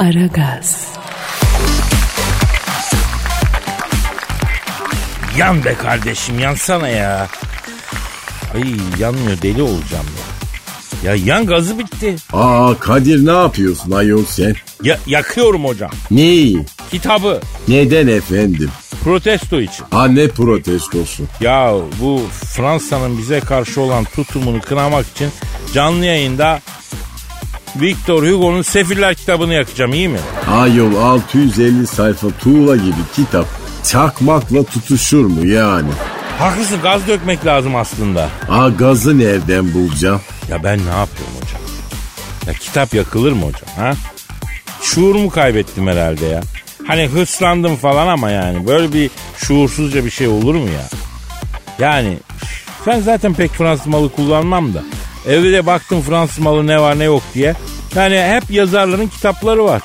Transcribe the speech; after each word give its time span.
Aragaz, 0.00 0.88
Yan 5.38 5.64
be 5.64 5.74
kardeşim 5.74 6.38
yansana 6.38 6.88
ya. 6.88 7.28
Ay 8.54 8.62
yanmıyor 8.98 9.42
deli 9.42 9.62
olacağım 9.62 10.06
ya. 11.04 11.10
Ya 11.14 11.22
yan 11.24 11.46
gazı 11.46 11.78
bitti. 11.78 12.16
Aa 12.32 12.74
Kadir 12.80 13.26
ne 13.26 13.30
yapıyorsun 13.30 13.90
ayol 13.90 14.24
sen? 14.24 14.54
Ya, 14.82 14.98
yakıyorum 15.06 15.64
hocam. 15.64 15.90
Neyi? 16.10 16.64
Kitabı 16.90 17.40
Neden 17.68 18.06
efendim? 18.06 18.70
protesto 19.04 19.60
için. 19.60 19.84
Ha 19.90 20.06
ne 20.08 20.28
protestosu? 20.28 21.22
Ya 21.40 21.74
bu 22.00 22.22
Fransa'nın 22.56 23.18
bize 23.18 23.40
karşı 23.40 23.80
olan 23.80 24.04
tutumunu 24.04 24.60
kınamak 24.60 25.06
için 25.08 25.28
canlı 25.74 26.04
yayında 26.04 26.60
Victor 27.76 28.22
Hugo'nun 28.26 28.62
Sefiller 28.62 29.14
kitabını 29.14 29.54
yakacağım 29.54 29.92
iyi 29.94 30.08
mi? 30.08 30.18
Ayol 30.50 30.96
650 30.96 31.86
sayfa 31.86 32.28
tuğla 32.30 32.76
gibi 32.76 32.94
kitap 33.16 33.46
çakmakla 33.84 34.64
tutuşur 34.64 35.24
mu 35.24 35.46
yani? 35.46 35.88
Haklısın 36.38 36.78
gaz 36.82 37.08
dökmek 37.08 37.46
lazım 37.46 37.76
aslında. 37.76 38.28
Aa 38.48 38.68
gazı 38.68 39.18
nereden 39.18 39.74
bulacağım? 39.74 40.20
Ya 40.50 40.64
ben 40.64 40.78
ne 40.78 40.90
yapıyorum 40.90 41.34
hocam? 41.42 41.60
Ya 42.46 42.52
kitap 42.54 42.94
yakılır 42.94 43.32
mı 43.32 43.40
hocam 43.46 43.68
ha? 43.76 43.92
Şuurumu 44.82 45.30
kaybettim 45.30 45.86
herhalde 45.86 46.26
ya. 46.26 46.40
Hani 46.86 47.06
hırslandım 47.06 47.76
falan 47.76 48.06
ama 48.08 48.30
yani 48.30 48.66
böyle 48.66 48.92
bir 48.92 49.10
şuursuzca 49.36 50.04
bir 50.04 50.10
şey 50.10 50.28
olur 50.28 50.54
mu 50.54 50.68
ya? 50.68 50.88
Yani 51.78 52.18
ben 52.86 53.00
zaten 53.00 53.34
pek 53.34 53.50
Fransız 53.50 53.86
malı 53.86 54.08
kullanmam 54.12 54.74
da. 54.74 54.82
Evde 55.28 55.52
de 55.52 55.66
baktım 55.66 56.02
Fransız 56.02 56.38
malı 56.38 56.66
ne 56.66 56.80
var 56.80 56.98
ne 56.98 57.04
yok 57.04 57.22
diye. 57.34 57.54
Yani 57.94 58.22
hep 58.22 58.50
yazarların 58.50 59.08
kitapları 59.08 59.64
var. 59.64 59.82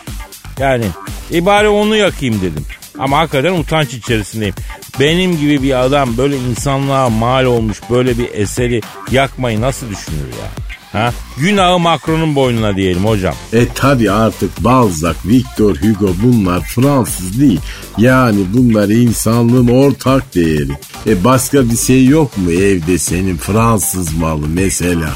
Yani 0.60 0.86
e 1.34 1.46
bari 1.46 1.70
onu 1.70 1.96
yakayım 1.96 2.42
dedim. 2.42 2.66
Ama 3.00 3.18
hakikaten 3.18 3.54
utanç 3.54 3.94
içerisindeyim. 3.94 4.56
Benim 5.00 5.38
gibi 5.38 5.64
bir 5.64 5.80
adam 5.86 6.18
böyle 6.18 6.38
insanlığa 6.38 7.10
mal 7.10 7.46
olmuş 7.46 7.82
böyle 7.90 8.18
bir 8.18 8.34
eseri 8.34 8.82
yakmayı 9.12 9.62
nasıl 9.62 9.90
düşünür 9.90 10.28
ya? 10.28 10.65
Ha? 10.96 11.14
Günahı 11.38 11.80
Macron'un 11.80 12.36
boynuna 12.36 12.76
diyelim 12.76 13.06
hocam. 13.06 13.36
E 13.54 13.68
tabi 13.68 14.12
artık 14.12 14.64
Balzac, 14.64 15.16
Victor 15.26 15.76
Hugo 15.76 16.10
bunlar 16.24 16.62
Fransız 16.62 17.40
değil. 17.42 17.60
Yani 17.98 18.40
bunlar 18.54 18.90
insanlığın 18.90 19.68
ortak 19.68 20.36
değeri. 20.36 20.72
E 21.08 21.24
başka 21.24 21.70
bir 21.70 21.78
şey 21.78 22.06
yok 22.06 22.38
mu 22.38 22.52
evde 22.52 22.98
senin 22.98 23.38
Fransız 23.38 24.14
malı 24.18 24.48
mesela? 24.48 25.10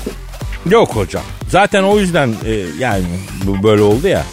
Yok 0.70 0.96
hocam. 0.96 1.24
Zaten 1.50 1.84
o 1.84 2.00
yüzden 2.00 2.30
e, 2.46 2.64
yani 2.80 3.04
bu 3.44 3.64
böyle 3.64 3.82
oldu 3.82 4.08
ya. 4.08 4.24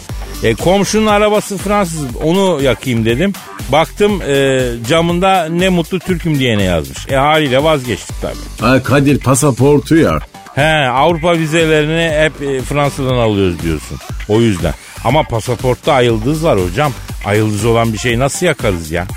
E, 0.43 0.55
komşunun 0.55 1.05
arabası 1.05 1.57
Fransız 1.57 2.01
onu 2.23 2.61
yakayım 2.61 3.05
dedim. 3.05 3.33
Baktım 3.71 4.21
e, 4.21 4.61
camında 4.89 5.45
ne 5.45 5.69
mutlu 5.69 5.99
Türk'üm 5.99 6.39
diyene 6.39 6.63
yazmış. 6.63 7.07
E 7.09 7.15
haliyle 7.15 7.63
vazgeçtik 7.63 8.15
tabii. 8.21 8.67
Ha 8.69 8.83
Kadir 8.83 9.19
pasaportu 9.19 9.95
ya. 9.95 10.19
He 10.57 10.87
Avrupa 10.87 11.37
vizelerini 11.37 12.23
hep 12.23 12.41
e, 12.41 12.61
Fransa'dan 12.61 13.17
alıyoruz 13.17 13.61
diyorsun. 13.63 13.97
O 14.29 14.41
yüzden. 14.41 14.73
Ama 15.03 15.23
pasaportta 15.23 15.93
ayıldız 15.93 16.43
var 16.43 16.59
hocam. 16.59 16.91
Ayıldız 17.25 17.65
olan 17.65 17.93
bir 17.93 17.97
şey 17.97 18.19
nasıl 18.19 18.45
yakarız 18.45 18.91
ya? 18.91 19.07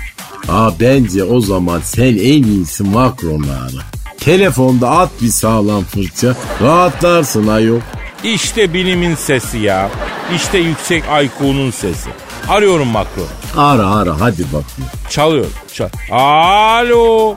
Aa 0.49 0.79
bence 0.79 1.23
o 1.23 1.39
zaman 1.39 1.79
sen 1.79 2.05
en 2.17 2.43
iyisi 2.43 2.83
Macron'u 2.83 3.51
ara. 3.51 3.83
Telefonda 4.19 4.89
at 4.89 5.09
bir 5.21 5.29
sağlam 5.29 5.83
fırça. 5.83 6.35
Rahatlarsın 6.61 7.47
ayol. 7.47 7.79
İşte 8.23 8.73
bilimin 8.73 9.15
sesi 9.15 9.57
ya. 9.57 9.89
İşte 10.35 10.57
yüksek 10.57 11.03
IQ'nun 11.23 11.71
sesi. 11.71 12.09
Arıyorum 12.49 12.87
Macron. 12.87 13.27
Ara 13.57 13.87
ara 13.87 14.19
hadi 14.19 14.43
bakayım. 14.43 14.91
Çalıyor. 15.09 15.45
Çal. 15.73 15.89
Alo. 16.11 17.35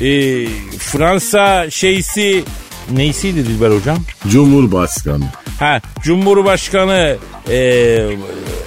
Ee, 0.00 0.46
Fransa 0.78 1.70
şeysi 1.70 2.44
neysiydi 2.92 3.46
Dilber 3.46 3.70
hocam? 3.70 3.98
Cumhurbaşkanı. 4.28 5.24
Ha 5.58 5.80
Cumhurbaşkanı 6.02 7.16
e, 7.50 7.58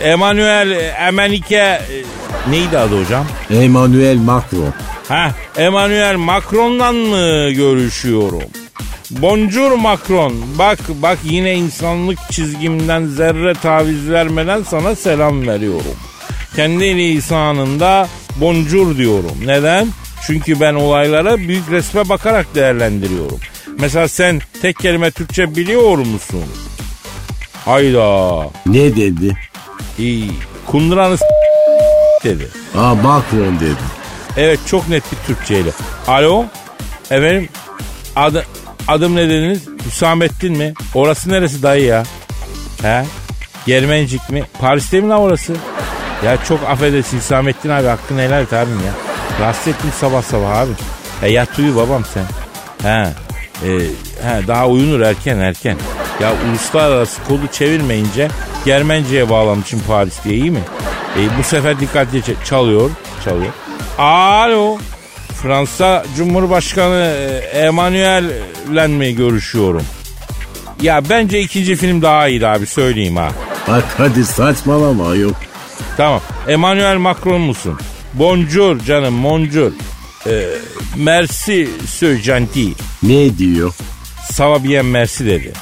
Emmanuel 0.03 0.93
Emenike 1.07 1.55
e, 1.55 1.81
neydi 2.49 2.77
adı 2.77 3.03
hocam? 3.03 3.25
Emmanuel 3.51 4.17
Macron. 4.17 4.73
Ha 5.07 5.31
Emmanuel 5.57 6.15
Macron'la 6.15 6.91
mı 6.91 7.51
görüşüyorum? 7.51 8.43
Bonjour 9.11 9.71
Macron. 9.71 10.33
Bak 10.59 10.79
bak 10.89 11.17
yine 11.23 11.55
insanlık 11.55 12.19
çizgimden 12.31 13.05
zerre 13.05 13.53
taviz 13.53 14.09
vermeden 14.09 14.63
sana 14.63 14.95
selam 14.95 15.47
veriyorum. 15.47 15.95
Kendi 16.55 16.95
lisanında 16.97 18.07
bonjour 18.41 18.97
diyorum. 18.97 19.37
Neden? 19.45 19.87
Çünkü 20.27 20.59
ben 20.59 20.73
olaylara 20.73 21.37
büyük 21.37 21.71
resme 21.71 22.09
bakarak 22.09 22.55
değerlendiriyorum. 22.55 23.39
Mesela 23.79 24.07
sen 24.07 24.41
tek 24.61 24.77
kelime 24.77 25.11
Türkçe 25.11 25.55
biliyor 25.55 25.97
musun? 25.97 26.43
Hayda. 27.65 28.43
Ne 28.65 28.95
dedi? 28.95 29.37
İyi. 29.99 30.31
Kunduranı 30.67 31.17
dedi. 32.23 32.47
Aa 32.77 32.95
Macron 32.95 33.59
dedi. 33.59 33.75
Evet 34.37 34.59
çok 34.67 34.89
net 34.89 35.03
bir 35.11 35.17
Türkçeyle. 35.27 35.69
Alo. 36.07 36.45
Efendim. 37.11 37.49
Adı, 38.15 38.45
adım 38.87 39.15
ne 39.15 39.29
dediniz? 39.29 39.61
Hüsamettin 39.85 40.57
mi? 40.57 40.73
Orası 40.93 41.29
neresi 41.29 41.63
dayı 41.63 41.85
ya? 41.85 42.03
He? 42.81 43.05
Germencik 43.65 44.29
mi? 44.29 44.43
Paris'te 44.59 45.01
mi 45.01 45.09
lan 45.09 45.19
orası? 45.19 45.53
Ya 46.25 46.43
çok 46.43 46.63
affedersin 46.63 47.17
Hüsamettin 47.17 47.69
abi 47.69 47.87
hakkını 47.87 48.21
helal 48.21 48.41
et 48.43 48.53
abim 48.53 48.79
ya. 48.85 48.93
Rahatsız 49.41 49.67
ettim 49.67 49.89
sabah 49.99 50.21
sabah 50.21 50.49
abi. 50.57 50.71
E 51.23 51.31
yat 51.31 51.59
uyu 51.59 51.75
babam 51.75 52.03
sen. 52.13 52.23
He. 52.89 53.07
E, 53.63 53.69
he 54.23 54.47
daha 54.47 54.67
uyunur 54.67 54.99
erken 55.01 55.37
erken. 55.37 55.77
Ya 56.21 56.33
uluslararası 56.49 57.23
kodu 57.23 57.47
çevirmeyince 57.51 58.27
Germenci'ye 58.65 59.29
bağlamışım 59.29 59.81
Paris 59.87 60.23
diye 60.23 60.35
iyi 60.35 60.51
mi? 60.51 60.61
E, 61.17 61.37
bu 61.39 61.43
sefer 61.43 61.79
dikkatli 61.79 62.21
çalıyor. 62.45 62.89
Çalıyor. 63.25 63.51
Alo. 63.97 64.77
Fransa 65.41 66.05
Cumhurbaşkanı 66.17 67.13
e, 67.53 67.57
Emmanuel'le 67.59 68.87
mi 68.87 69.15
görüşüyorum? 69.15 69.83
Ya 70.81 71.01
bence 71.09 71.39
ikinci 71.39 71.75
film 71.75 72.01
daha 72.01 72.27
iyiydi 72.27 72.47
abi 72.47 72.65
söyleyeyim 72.65 73.15
ha. 73.15 73.29
Bak 73.67 73.83
hadi 73.97 74.25
saçmalama 74.25 75.09
ayol. 75.09 75.33
Tamam. 75.97 76.21
Emmanuel 76.47 76.97
Macron 76.97 77.41
musun? 77.41 77.79
Bonjour 78.13 78.79
canım, 78.79 79.23
bonjour. 79.23 79.71
Ee, 80.27 80.47
merci, 80.97 81.69
gentil. 82.25 82.73
Ne 83.03 83.37
diyor? 83.37 83.73
Sava 84.31 84.63
bien 84.63 84.85
merci 84.85 85.25
dedi. 85.25 85.53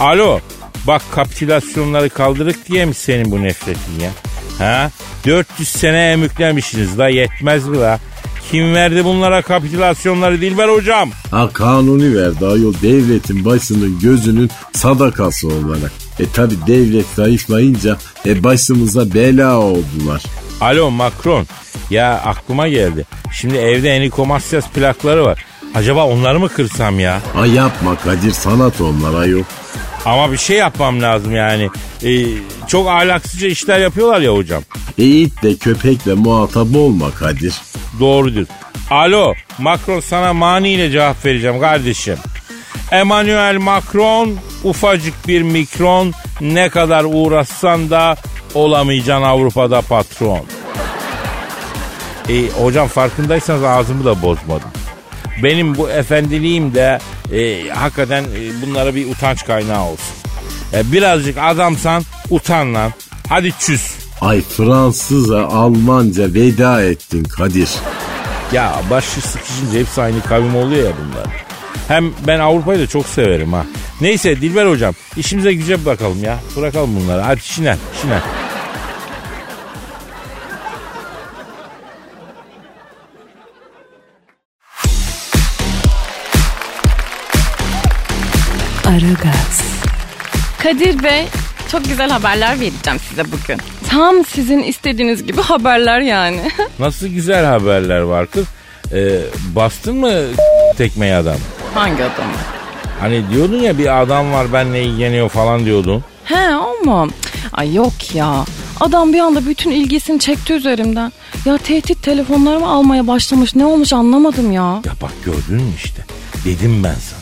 Alo, 0.00 0.40
bak 0.86 1.02
kapitülasyonları 1.14 2.10
kaldırık 2.10 2.68
diye 2.68 2.84
mi 2.84 2.94
senin 2.94 3.30
bu 3.30 3.42
nefretin 3.42 4.00
ya? 4.00 4.10
Ha? 4.58 4.90
400 5.26 5.68
sene 5.68 6.10
emüklemişsiniz 6.10 6.98
da 6.98 7.08
yetmez 7.08 7.68
mi 7.68 7.78
la? 7.78 8.00
Kim 8.50 8.74
verdi 8.74 9.04
bunlara 9.04 9.42
kapitülasyonları 9.42 10.40
Dilber 10.40 10.68
hocam? 10.68 11.10
Ha 11.30 11.50
kanuni 11.52 12.16
verdi 12.16 12.46
ayol 12.46 12.74
devletin 12.82 13.44
başının 13.44 13.98
gözünün 13.98 14.50
sadakası 14.72 15.48
olarak. 15.48 15.92
E 16.20 16.24
tabi 16.34 16.54
devlet 16.66 17.06
zayıflayınca 17.16 17.96
e 18.26 18.44
başımıza 18.44 19.14
bela 19.14 19.58
oldular. 19.58 20.22
Alo 20.62 20.90
Macron. 20.90 21.46
Ya 21.90 22.20
aklıma 22.24 22.68
geldi. 22.68 23.04
Şimdi 23.32 23.56
evde 23.56 23.96
Enrico 23.96 24.26
Macias 24.26 24.68
plakları 24.68 25.24
var. 25.24 25.44
Acaba 25.74 26.06
onları 26.06 26.40
mı 26.40 26.48
kırsam 26.48 27.00
ya? 27.00 27.20
Ha 27.34 27.46
yapma 27.46 27.96
Kadir 27.96 28.30
sanat 28.30 28.80
onlar 28.80 29.20
ayol. 29.20 29.42
Ama 30.04 30.32
bir 30.32 30.36
şey 30.36 30.56
yapmam 30.56 31.02
lazım 31.02 31.36
yani. 31.36 31.70
Ee, 32.04 32.26
çok 32.68 32.88
ahlaksızca 32.88 33.48
işler 33.48 33.78
yapıyorlar 33.80 34.20
ya 34.20 34.34
hocam. 34.34 34.62
E 34.98 35.04
it 35.04 35.42
de 35.42 35.56
köpekle 35.56 36.14
muhatap 36.14 36.76
olma 36.76 37.10
Kadir. 37.10 37.54
Doğrudur. 38.00 38.46
Alo 38.90 39.34
Macron 39.58 40.00
sana 40.00 40.32
maniyle 40.32 40.90
cevap 40.90 41.24
vereceğim 41.26 41.60
kardeşim. 41.60 42.16
Emmanuel 42.90 43.56
Macron 43.56 44.36
ufacık 44.64 45.28
bir 45.28 45.42
mikron 45.42 46.12
ne 46.40 46.68
kadar 46.68 47.04
uğraşsan 47.08 47.90
da 47.90 48.16
olamayacaksın 48.54 49.22
Avrupa'da 49.26 49.80
patron. 49.80 50.40
E, 52.28 52.48
hocam 52.48 52.88
farkındaysanız 52.88 53.64
ağzımı 53.64 54.04
da 54.04 54.22
bozmadım. 54.22 54.68
Benim 55.42 55.76
bu 55.76 55.90
efendiliğim 55.90 56.74
de 56.74 56.98
e, 57.32 57.68
hakikaten 57.70 58.22
e, 58.24 58.62
bunlara 58.66 58.94
bir 58.94 59.10
utanç 59.10 59.44
kaynağı 59.46 59.84
olsun. 59.84 60.14
E, 60.72 60.92
birazcık 60.92 61.38
adamsan 61.38 62.02
utan 62.30 62.74
lan. 62.74 62.92
Hadi 63.28 63.52
çüz. 63.58 63.94
Ay 64.20 64.40
Fransızca, 64.40 65.46
Almanca 65.46 66.34
veda 66.34 66.82
ettin 66.82 67.24
Kadir. 67.24 67.70
Ya 68.52 68.80
başı 68.90 69.20
sıkışınca 69.20 69.78
hepsi 69.78 70.02
aynı 70.02 70.22
kavim 70.22 70.56
oluyor 70.56 70.84
ya 70.88 70.92
bunlar. 71.04 71.26
Hem 71.88 72.12
ben 72.26 72.40
Avrupa'yı 72.40 72.80
da 72.80 72.86
çok 72.86 73.06
severim 73.06 73.52
ha. 73.52 73.66
Neyse 74.00 74.40
Dilber 74.40 74.66
hocam 74.66 74.94
işimize 75.16 75.52
güce 75.52 75.84
bakalım 75.84 76.24
ya. 76.24 76.38
Bırakalım 76.56 76.96
bunları. 76.96 77.20
Hadi 77.20 77.40
şiner 77.40 77.76
şiner. 78.02 78.20
Aragaz, 88.86 89.62
Kadir 90.58 91.02
Bey 91.02 91.26
çok 91.70 91.84
güzel 91.84 92.10
haberler 92.10 92.60
vereceğim 92.60 92.98
size 93.08 93.24
bugün. 93.24 93.60
Tam 93.88 94.24
sizin 94.24 94.62
istediğiniz 94.62 95.26
gibi 95.26 95.40
haberler 95.40 96.00
yani. 96.00 96.40
Nasıl 96.78 97.06
güzel 97.06 97.44
haberler 97.44 98.00
var 98.00 98.26
kız. 98.26 98.44
Ee, 98.92 99.18
bastın 99.56 99.96
mı 99.96 100.12
tekmeyi 100.78 101.14
adam? 101.14 101.36
Hangi 101.74 102.04
adam? 102.04 102.26
Hani 103.00 103.30
diyordun 103.30 103.58
ya 103.58 103.78
bir 103.78 104.02
adam 104.02 104.32
var 104.32 104.52
benle 104.52 104.82
ilgileniyor 104.84 105.28
falan 105.28 105.64
diyordun. 105.64 106.04
He 106.24 106.48
ama 106.84 107.08
ay 107.52 107.74
yok 107.74 108.14
ya. 108.14 108.44
Adam 108.80 109.12
bir 109.12 109.18
anda 109.20 109.46
bütün 109.46 109.70
ilgisini 109.70 110.18
çekti 110.20 110.52
üzerimden. 110.52 111.12
Ya 111.44 111.58
tehdit 111.58 112.02
telefonlarımı 112.02 112.68
almaya 112.68 113.06
başlamış. 113.06 113.54
Ne 113.54 113.66
olmuş 113.66 113.92
anlamadım 113.92 114.52
ya. 114.52 114.80
Ya 114.84 114.92
bak 115.02 115.12
gördün 115.24 115.62
mü 115.64 115.72
işte. 115.84 116.04
Dedim 116.44 116.84
ben 116.84 116.94
sana. 116.94 117.21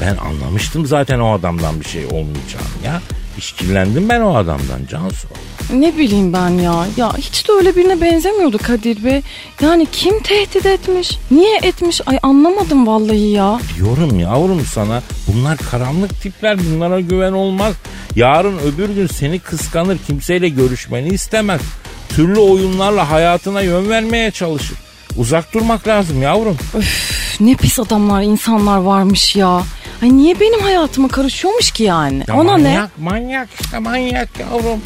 Ben 0.00 0.16
anlamıştım 0.16 0.86
zaten 0.86 1.18
o 1.18 1.32
adamdan 1.32 1.80
bir 1.80 1.84
şey 1.84 2.06
olmayacağını 2.06 2.84
ya. 2.84 3.02
İşkillendim 3.38 4.08
ben 4.08 4.20
o 4.20 4.36
adamdan 4.36 4.86
Cansu. 4.90 5.28
Ne 5.72 5.96
bileyim 5.96 6.32
ben 6.32 6.48
ya. 6.48 6.86
Ya 6.96 7.12
hiç 7.18 7.48
de 7.48 7.52
öyle 7.52 7.76
birine 7.76 8.00
benzemiyordu 8.00 8.58
Kadir 8.58 9.04
Bey. 9.04 9.22
Yani 9.60 9.86
kim 9.92 10.22
tehdit 10.22 10.66
etmiş? 10.66 11.18
Niye 11.30 11.58
etmiş? 11.62 12.00
Ay 12.06 12.18
anlamadım 12.22 12.86
vallahi 12.86 13.30
ya. 13.30 13.60
Diyorum 13.76 14.20
yavrum 14.20 14.64
sana 14.72 15.02
bunlar 15.26 15.58
karanlık 15.70 16.22
tipler 16.22 16.58
bunlara 16.58 17.00
güven 17.00 17.32
olmaz. 17.32 17.74
Yarın 18.16 18.58
öbür 18.58 18.88
gün 18.88 19.06
seni 19.06 19.38
kıskanır 19.38 19.98
kimseyle 20.06 20.48
görüşmeni 20.48 21.08
istemez. 21.08 21.60
Türlü 22.08 22.38
oyunlarla 22.40 23.10
hayatına 23.10 23.60
yön 23.60 23.88
vermeye 23.88 24.30
çalışır. 24.30 24.76
Uzak 25.16 25.54
durmak 25.54 25.88
lazım 25.88 26.22
yavrum. 26.22 26.56
Üf, 26.78 27.36
ne 27.40 27.54
pis 27.54 27.78
adamlar, 27.78 28.22
insanlar 28.22 28.78
varmış 28.78 29.36
ya. 29.36 29.62
Ay 30.02 30.16
niye 30.16 30.40
benim 30.40 30.60
hayatıma 30.60 31.08
karışıyormuş 31.08 31.70
ki 31.70 31.84
yani? 31.84 32.24
Ya 32.28 32.34
Ona 32.36 32.56
ne? 32.56 32.68
manyak, 32.68 32.98
Manyak 32.98 33.48
işte 33.60 33.78
manyak 33.78 34.28
yavrum. 34.40 34.80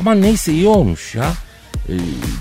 Ama 0.00 0.14
neyse 0.14 0.52
iyi 0.52 0.68
olmuş 0.68 1.14
ya. 1.14 1.24
Ee, 1.88 1.92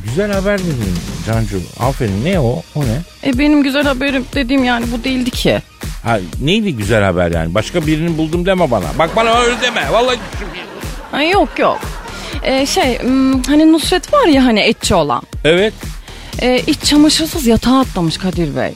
güzel 0.06 0.32
haber 0.32 0.60
dedin 0.60 0.96
Cancu. 1.28 1.62
Aferin 1.80 2.26
ne 2.26 2.40
o? 2.40 2.64
O 2.76 2.82
ne? 2.82 3.30
E 3.30 3.40
benim 3.40 3.64
güzel 3.64 3.84
haberim 3.84 4.26
dediğim 4.36 4.64
yani 4.64 4.86
bu 4.92 5.04
değildi 5.04 5.32
ki. 5.32 5.62
Ha, 6.04 6.20
neydi 6.42 6.76
güzel 6.76 7.04
haber 7.04 7.32
yani? 7.32 7.56
Başka 7.56 7.88
birini 7.88 8.18
buldum 8.18 8.46
deme 8.46 8.72
bana. 8.72 8.86
Bak 9.00 9.16
bana 9.16 9.40
öyle 9.40 9.62
deme. 9.62 9.92
Vallahi 9.92 10.20
Ay 11.14 11.30
yok 11.30 11.60
yok. 11.60 11.80
E, 12.44 12.66
şey 12.66 13.00
hmm, 13.02 13.44
hani 13.44 13.72
Nusret 13.72 14.14
var 14.14 14.26
ya 14.28 14.46
hani 14.46 14.60
etçi 14.60 14.96
olan. 14.96 15.22
Evet. 15.44 15.74
E, 16.42 16.60
iç 16.60 16.84
çamaşırsız 16.84 17.48
yatağa 17.48 17.80
atlamış 17.80 18.18
Kadir 18.18 18.56
Bey. 18.56 18.74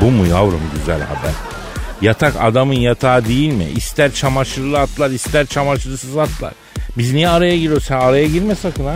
Bu 0.00 0.10
mu 0.10 0.26
yavrum 0.26 0.60
güzel 0.78 1.00
haber? 1.00 1.53
Yatak 2.04 2.34
adamın 2.40 2.74
yatağı 2.74 3.24
değil 3.24 3.52
mi? 3.52 3.66
İster 3.76 4.12
çamaşırlı 4.12 4.80
atlar 4.80 5.10
ister 5.10 5.46
çamaşırsız 5.46 6.16
atlar. 6.16 6.52
Biz 6.98 7.12
niye 7.12 7.28
araya 7.28 7.56
giriyoruz? 7.56 7.84
Sen 7.84 8.00
araya 8.00 8.26
girme 8.26 8.54
sakın 8.54 8.84
ha. 8.84 8.94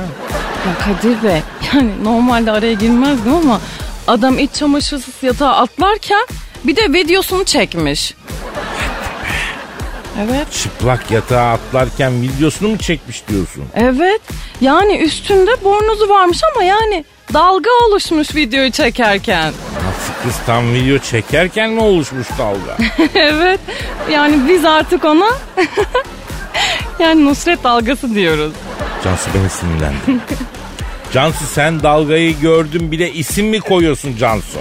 Ya 0.66 0.78
Kadir 0.84 1.22
Bey 1.22 1.40
yani 1.74 2.04
normalde 2.04 2.50
araya 2.50 2.72
girmezdim 2.72 3.34
ama 3.34 3.60
adam 4.06 4.38
iç 4.38 4.52
çamaşırsız 4.52 5.14
yatağa 5.22 5.50
atlarken 5.50 6.26
bir 6.64 6.76
de 6.76 6.92
videosunu 6.92 7.44
çekmiş. 7.44 8.14
Evet. 10.20 10.52
Çıplak 10.52 11.10
yatağa 11.10 11.52
atlarken 11.52 12.22
videosunu 12.22 12.68
mu 12.68 12.78
çekmiş 12.78 13.28
diyorsun? 13.28 13.64
Evet. 13.74 14.20
Yani 14.60 14.98
üstünde 14.98 15.64
bornozu 15.64 16.08
varmış 16.08 16.38
ama 16.54 16.64
yani 16.64 17.04
dalga 17.34 17.70
oluşmuş 17.86 18.34
videoyu 18.34 18.70
çekerken. 18.70 19.52
Kız 20.22 20.36
tam 20.46 20.74
video 20.74 20.98
çekerken 20.98 21.70
mi 21.70 21.80
oluşmuş 21.80 22.26
dalga? 22.38 22.76
evet. 23.14 23.60
Yani 24.10 24.48
biz 24.48 24.64
artık 24.64 25.04
ona 25.04 25.28
yani 26.98 27.24
Nusret 27.24 27.64
dalgası 27.64 28.14
diyoruz. 28.14 28.52
Cansu 29.04 29.30
beni 29.34 29.48
sinirlendi. 29.50 30.22
Cansu 31.12 31.44
sen 31.44 31.82
dalgayı 31.82 32.40
gördün 32.40 32.92
bir 32.92 32.98
de 32.98 33.12
isim 33.12 33.46
mi 33.46 33.60
koyuyorsun 33.60 34.16
Cansu? 34.16 34.58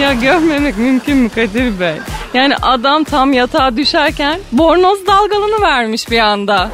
Ya 0.00 0.12
görmemek 0.12 0.78
mümkün 0.78 1.16
mü 1.16 1.28
Kadir 1.28 1.80
Bey? 1.80 1.94
Yani 2.34 2.56
adam 2.56 3.04
tam 3.04 3.32
yatağa 3.32 3.76
düşerken 3.76 4.40
bornoz 4.52 5.06
dalgalanı 5.06 5.62
vermiş 5.62 6.10
bir 6.10 6.18
anda. 6.18 6.70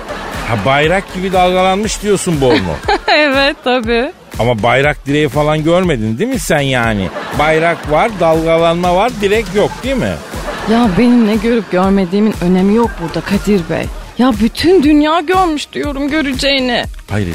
Ha 0.49 0.57
bayrak 0.67 1.15
gibi 1.15 1.33
dalgalanmış 1.33 2.03
diyorsun 2.03 2.41
bornu. 2.41 2.75
evet 3.09 3.57
tabii. 3.65 4.13
Ama 4.39 4.63
bayrak 4.63 5.07
direği 5.07 5.29
falan 5.29 5.65
görmedin 5.65 6.19
değil 6.19 6.31
mi 6.31 6.39
sen 6.39 6.61
yani? 6.61 7.09
Bayrak 7.39 7.91
var, 7.91 8.11
dalgalanma 8.21 8.97
var, 8.97 9.13
direk 9.21 9.47
yok 9.55 9.71
değil 9.83 9.97
mi? 9.97 10.15
Ya 10.71 10.89
benim 10.99 11.27
ne 11.27 11.37
görüp 11.37 11.71
görmediğimin 11.71 12.35
önemi 12.41 12.75
yok 12.75 12.91
burada 13.03 13.21
Kadir 13.21 13.61
Bey. 13.71 13.85
Ya 14.19 14.33
bütün 14.41 14.83
dünya 14.83 15.21
görmüş 15.21 15.73
diyorum 15.73 16.11
göreceğini. 16.11 16.85
Hayır 17.11 17.29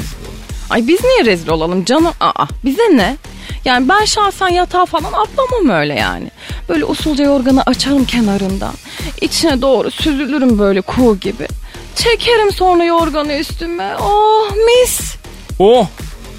Ay 0.70 0.86
biz 0.86 1.04
niye 1.04 1.24
rezil 1.24 1.48
olalım 1.48 1.84
canım? 1.84 2.12
Aa 2.20 2.46
bize 2.64 2.82
ne? 2.96 3.16
Yani 3.64 3.88
ben 3.88 4.04
şahsen 4.04 4.48
yatağa 4.48 4.86
falan 4.86 5.12
atlamam 5.12 5.80
öyle 5.80 5.94
yani. 5.94 6.30
Böyle 6.68 6.84
usulca 6.84 7.24
yorganı 7.24 7.62
açarım 7.62 8.04
kenarından. 8.04 8.74
İçine 9.20 9.62
doğru 9.62 9.90
süzülürüm 9.90 10.58
böyle 10.58 10.80
kuğu 10.80 11.18
gibi. 11.18 11.46
Çekerim 11.94 12.52
sonra 12.52 12.84
yorganı 12.84 13.32
üstüme. 13.32 13.96
Oh 14.00 14.50
mis. 14.66 15.16
Oh 15.58 15.86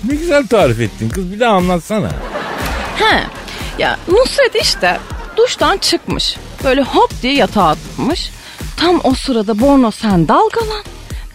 ne 0.03 0.15
güzel 0.15 0.47
tarif 0.47 0.79
ettin 0.79 1.09
kız 1.09 1.31
bir 1.31 1.39
daha 1.39 1.55
anlatsana. 1.55 2.09
He. 2.95 3.23
Ya 3.77 3.97
Nusret 4.07 4.55
işte 4.61 4.97
duştan 5.37 5.77
çıkmış. 5.77 6.37
Böyle 6.63 6.81
hop 6.81 7.21
diye 7.21 7.33
yatağa 7.33 7.67
atmış. 7.67 8.31
Tam 8.77 8.99
o 9.03 9.13
sırada 9.13 9.59
Borno 9.59 9.91
sen 9.91 10.27
dalgalan. 10.27 10.83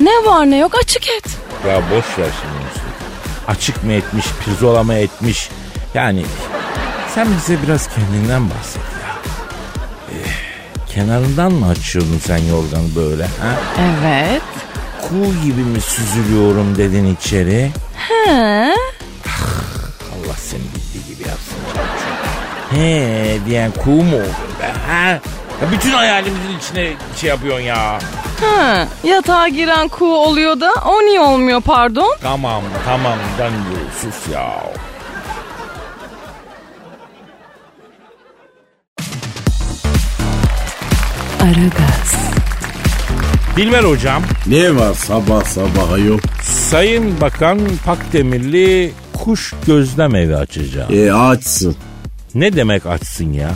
Ne 0.01 0.25
var 0.27 0.51
ne 0.51 0.57
yok 0.59 0.75
açık 0.83 1.09
et. 1.09 1.25
Ya 1.69 1.77
boş 1.77 2.19
ver 2.19 2.31
şimdi 2.41 2.65
Nusret. 2.67 2.95
Açık 3.49 3.85
mı 3.85 3.93
etmiş, 3.93 4.27
pirzola 4.45 4.83
mı 4.83 4.95
etmiş? 4.95 5.49
Yani 5.95 6.25
sen 7.15 7.29
bize 7.37 7.63
biraz 7.63 7.89
kendinden 7.95 8.51
bahset 8.51 8.83
ya. 8.83 9.17
Eh, 10.13 10.31
kenarından 10.95 11.53
mı 11.53 11.69
açıyordun 11.69 12.21
sen 12.27 12.39
yorganı 12.39 12.97
böyle 12.97 13.25
ha? 13.25 13.55
Evet. 13.81 14.43
Kuğu 15.09 15.43
gibi 15.45 15.61
mi 15.63 15.81
süzülüyorum 15.81 16.79
dedin 16.79 17.15
içeri? 17.17 17.71
He. 18.09 18.75
Allah 20.13 20.37
seni 20.37 20.61
bildiği 20.61 21.15
gibi 21.15 21.29
yapsın. 21.29 21.57
He 22.71 23.39
diyen 23.47 23.71
kuğu 23.71 23.91
mu 24.03 24.17
oldun 24.17 24.55
be 24.61 24.73
ha? 24.87 25.09
Ya 25.63 25.73
bütün 25.73 25.91
hayalimizin 25.93 26.59
içine 26.59 26.93
şey 27.21 27.31
yapıyorsun 27.31 27.65
ya. 27.65 27.99
Ha, 28.41 28.89
yatağa 29.05 29.49
giren 29.49 29.89
kuğu 29.89 30.17
oluyor 30.17 30.61
da 30.61 30.73
o 30.87 31.03
niye 31.03 31.21
olmuyor 31.21 31.61
pardon? 31.61 32.17
Tamam 32.23 32.63
tamam 32.85 33.19
ben 33.39 33.53
sus 34.01 34.33
ya. 34.33 34.55
Aragaz, 41.41 42.15
Dilber 43.57 43.85
hocam, 43.85 44.23
Ne 44.47 44.77
var 44.77 44.95
sabah 44.95 45.45
sabah 45.45 45.93
ayol? 45.93 46.19
Sayın 46.43 47.21
Bakan 47.21 47.61
Pakdemirli 47.85 48.93
kuş 49.13 49.55
gözlem 49.67 50.15
evi 50.15 50.37
açacak. 50.37 50.91
E 50.91 51.13
açsın. 51.13 51.77
Ne 52.35 52.57
demek 52.57 52.87
açsın 52.87 53.33
ya? 53.33 53.51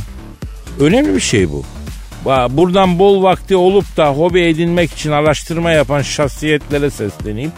Önemli 0.81 1.15
bir 1.15 1.21
şey 1.21 1.49
bu. 1.51 1.65
Buradan 2.51 2.99
bol 2.99 3.23
vakti 3.23 3.57
olup 3.57 3.97
da 3.97 4.09
hobi 4.09 4.41
edinmek 4.41 4.93
için 4.93 5.11
araştırma 5.11 5.71
yapan 5.71 6.03
şahsiyetlere 6.03 6.91
sesleneyim. 6.91 7.53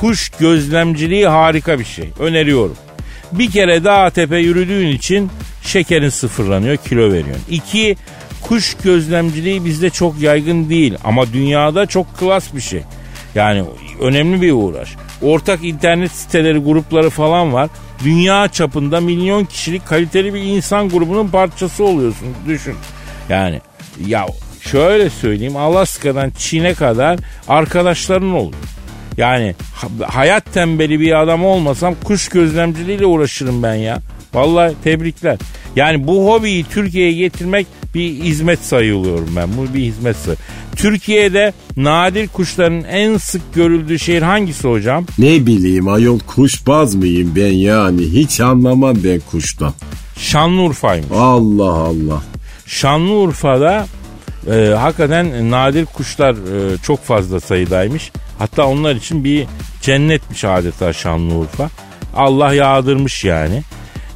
Kuş 0.00 0.28
gözlemciliği 0.28 1.26
harika 1.26 1.78
bir 1.78 1.84
şey. 1.84 2.08
Öneriyorum. 2.18 2.76
Bir 3.32 3.50
kere 3.50 3.84
dağ 3.84 4.10
tepe 4.10 4.38
yürüdüğün 4.38 4.88
için 4.88 5.30
şekerin 5.62 6.08
sıfırlanıyor, 6.08 6.76
kilo 6.76 7.12
veriyorsun. 7.12 7.44
İki, 7.50 7.96
kuş 8.50 8.74
gözlemciliği 8.74 9.64
bizde 9.64 9.90
çok 9.90 10.20
yaygın 10.20 10.70
değil 10.70 10.94
ama 11.04 11.32
dünyada 11.32 11.86
çok 11.86 12.18
klas 12.18 12.54
bir 12.54 12.60
şey. 12.60 12.82
Yani 13.34 13.64
önemli 14.00 14.42
bir 14.42 14.52
uğraş. 14.52 14.96
Ortak 15.22 15.64
internet 15.64 16.12
siteleri, 16.12 16.58
grupları 16.58 17.10
falan 17.10 17.52
var. 17.52 17.70
Dünya 18.04 18.48
çapında 18.48 19.00
milyon 19.00 19.44
kişilik 19.44 19.86
kaliteli 19.86 20.34
bir 20.34 20.40
insan 20.40 20.88
grubunun 20.88 21.28
parçası 21.28 21.84
oluyorsun. 21.84 22.28
Düşün. 22.46 22.74
Yani 23.28 23.60
ya 24.06 24.26
şöyle 24.60 25.10
söyleyeyim 25.10 25.56
Alaska'dan 25.56 26.30
Çin'e 26.30 26.74
kadar 26.74 27.18
arkadaşların 27.48 28.32
oluyor. 28.32 28.62
Yani 29.16 29.54
ha- 29.74 30.16
hayat 30.16 30.52
tembeli 30.54 31.00
bir 31.00 31.20
adam 31.22 31.44
olmasam 31.44 31.94
kuş 32.04 32.28
gözlemciliğiyle 32.28 33.06
uğraşırım 33.06 33.62
ben 33.62 33.74
ya. 33.74 33.98
Vallahi 34.34 34.74
tebrikler. 34.84 35.38
Yani 35.76 36.06
bu 36.06 36.32
hobiyi 36.32 36.64
Türkiye'ye 36.64 37.12
getirmek 37.12 37.66
bir 37.94 38.14
hizmet 38.14 38.58
sayılıyorum 38.64 39.28
ben. 39.36 39.48
Bu 39.56 39.74
bir 39.74 39.80
hizmet 39.80 40.16
sayı. 40.16 40.36
Türkiye'de 40.76 41.52
nadir 41.76 42.28
kuşların 42.28 42.84
en 42.84 43.16
sık 43.16 43.54
görüldüğü 43.54 43.98
şehir 43.98 44.22
hangisi 44.22 44.68
hocam? 44.68 45.04
Ne 45.18 45.46
bileyim 45.46 45.88
ayol 45.88 46.18
kuşbaz 46.18 46.94
mıyım 46.94 47.32
ben 47.36 47.52
yani 47.52 48.02
hiç 48.02 48.40
anlamam 48.40 48.96
ben 49.04 49.20
kuştan. 49.30 49.72
Şanlıurfa'ymış. 50.18 51.10
Allah 51.12 51.72
Allah. 51.72 52.22
Şanlıurfa'da 52.66 53.86
e, 54.52 54.74
hakikaten 54.78 55.50
nadir 55.50 55.84
kuşlar 55.84 56.34
e, 56.34 56.78
çok 56.78 57.04
fazla 57.04 57.40
sayıdaymış. 57.40 58.12
Hatta 58.38 58.66
onlar 58.66 58.94
için 58.94 59.24
bir 59.24 59.46
cennetmiş 59.82 60.44
adeta 60.44 60.92
Şanlıurfa. 60.92 61.70
Allah 62.16 62.54
yağdırmış 62.54 63.24
yani. 63.24 63.62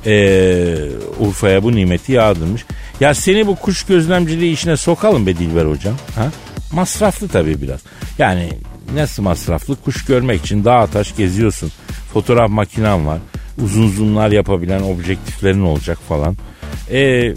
E, 0.06 0.76
Urfa'ya 1.20 1.62
bu 1.62 1.72
nimeti 1.72 2.12
yağdırmış. 2.12 2.64
Ya 3.00 3.14
seni 3.14 3.46
bu 3.46 3.56
kuş 3.56 3.82
gözlemciliği 3.82 4.52
işine 4.52 4.76
sokalım 4.76 5.26
be 5.26 5.36
Dilber 5.38 5.66
hocam. 5.66 5.94
Ha? 6.14 6.30
Masraflı 6.72 7.28
tabii 7.28 7.62
biraz. 7.62 7.80
Yani 8.18 8.48
nasıl 8.94 9.22
masraflı? 9.22 9.76
Kuş 9.76 10.04
görmek 10.04 10.44
için 10.44 10.64
dağ 10.64 10.86
taş 10.86 11.16
geziyorsun. 11.16 11.72
Fotoğraf 12.12 12.50
makinen 12.50 13.06
var. 13.06 13.18
Uzun 13.64 13.88
zoomlar 13.88 14.30
yapabilen 14.30 14.82
objektiflerin 14.82 15.62
olacak 15.62 15.98
falan. 16.08 16.36
Ee, 16.90 17.34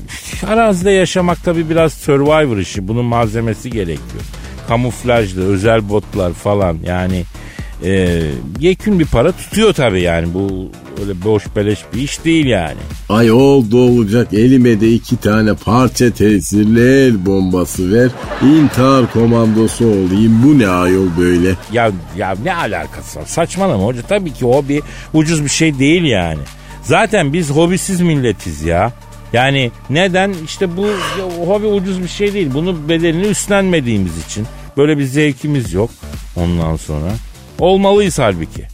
arazide 0.47 0.91
yaşamak 0.91 1.43
tabii 1.43 1.69
biraz 1.69 1.93
survivor 1.93 2.57
işi. 2.57 2.87
Bunun 2.87 3.05
malzemesi 3.05 3.69
gerekiyor. 3.69 4.23
Kamuflajlı, 4.67 5.53
özel 5.53 5.89
botlar 5.89 6.33
falan 6.33 6.77
yani 6.85 7.23
e, 7.83 8.21
yekün 8.59 8.99
bir 8.99 9.05
para 9.05 9.31
tutuyor 9.31 9.73
tabii 9.73 10.01
yani. 10.01 10.33
Bu 10.33 10.71
öyle 11.01 11.23
boş 11.23 11.43
beleş 11.55 11.79
bir 11.93 12.01
iş 12.01 12.25
değil 12.25 12.45
yani. 12.45 12.77
Ay 13.09 13.31
oldu 13.31 13.81
olacak 13.81 14.33
elime 14.33 14.81
de 14.81 14.93
iki 14.93 15.17
tane 15.17 15.53
parça 15.53 16.11
tesirli 16.11 16.81
el 16.81 17.25
bombası 17.25 17.93
ver. 17.93 18.09
İntihar 18.43 19.13
komandosu 19.13 19.85
olayım. 19.85 20.43
Bu 20.45 20.59
ne 20.59 20.67
ayol 20.67 21.07
böyle? 21.17 21.55
Ya 21.73 21.91
ya 22.17 22.35
ne 22.43 22.55
alakası 22.55 23.19
var? 23.19 23.25
Saçmalama 23.25 23.83
hoca. 23.83 24.01
Tabii 24.01 24.33
ki 24.33 24.45
hobi 24.45 24.81
ucuz 25.13 25.43
bir 25.43 25.49
şey 25.49 25.79
değil 25.79 26.03
yani. 26.03 26.41
Zaten 26.83 27.33
biz 27.33 27.49
hobisiz 27.49 28.01
milletiz 28.01 28.61
ya. 28.61 28.91
Yani 29.33 29.71
neden? 29.89 30.33
İşte 30.45 30.77
bu 30.77 30.85
ya, 30.85 31.45
hobi 31.47 31.65
ucuz 31.65 32.03
bir 32.03 32.07
şey 32.07 32.33
değil. 32.33 32.49
Bunu 32.53 32.89
bedelini 32.89 33.25
üstlenmediğimiz 33.27 34.25
için. 34.25 34.47
Böyle 34.77 34.97
bir 34.97 35.03
zevkimiz 35.03 35.73
yok 35.73 35.89
ondan 36.35 36.75
sonra. 36.75 37.11
Olmalıyız 37.59 38.19
halbuki. 38.19 38.67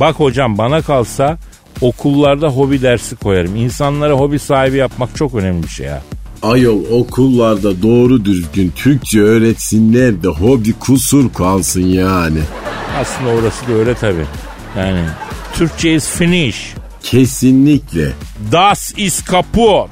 Bak 0.00 0.14
hocam 0.14 0.58
bana 0.58 0.82
kalsa 0.82 1.38
okullarda 1.80 2.48
hobi 2.48 2.82
dersi 2.82 3.16
koyarım. 3.16 3.56
İnsanlara 3.56 4.12
hobi 4.12 4.38
sahibi 4.38 4.76
yapmak 4.76 5.16
çok 5.16 5.34
önemli 5.34 5.62
bir 5.62 5.68
şey 5.68 5.86
ya. 5.86 6.02
Ayol 6.42 6.84
okullarda 6.90 7.82
doğru 7.82 8.24
düzgün 8.24 8.72
Türkçe 8.76 9.20
öğretsinler 9.20 10.22
de 10.22 10.28
hobi 10.28 10.72
kusur 10.72 11.32
kalsın 11.32 11.86
yani. 11.86 12.38
Aslında 13.00 13.30
orası 13.30 13.68
da 13.68 13.72
öyle 13.72 13.94
tabii. 13.94 14.26
Yani 14.78 15.00
Türkçe 15.54 15.94
is 15.94 16.08
finish. 16.08 16.74
Kesinlikle. 17.02 18.12
Das 18.52 18.92
is 18.96 19.24
kaput. 19.24 19.90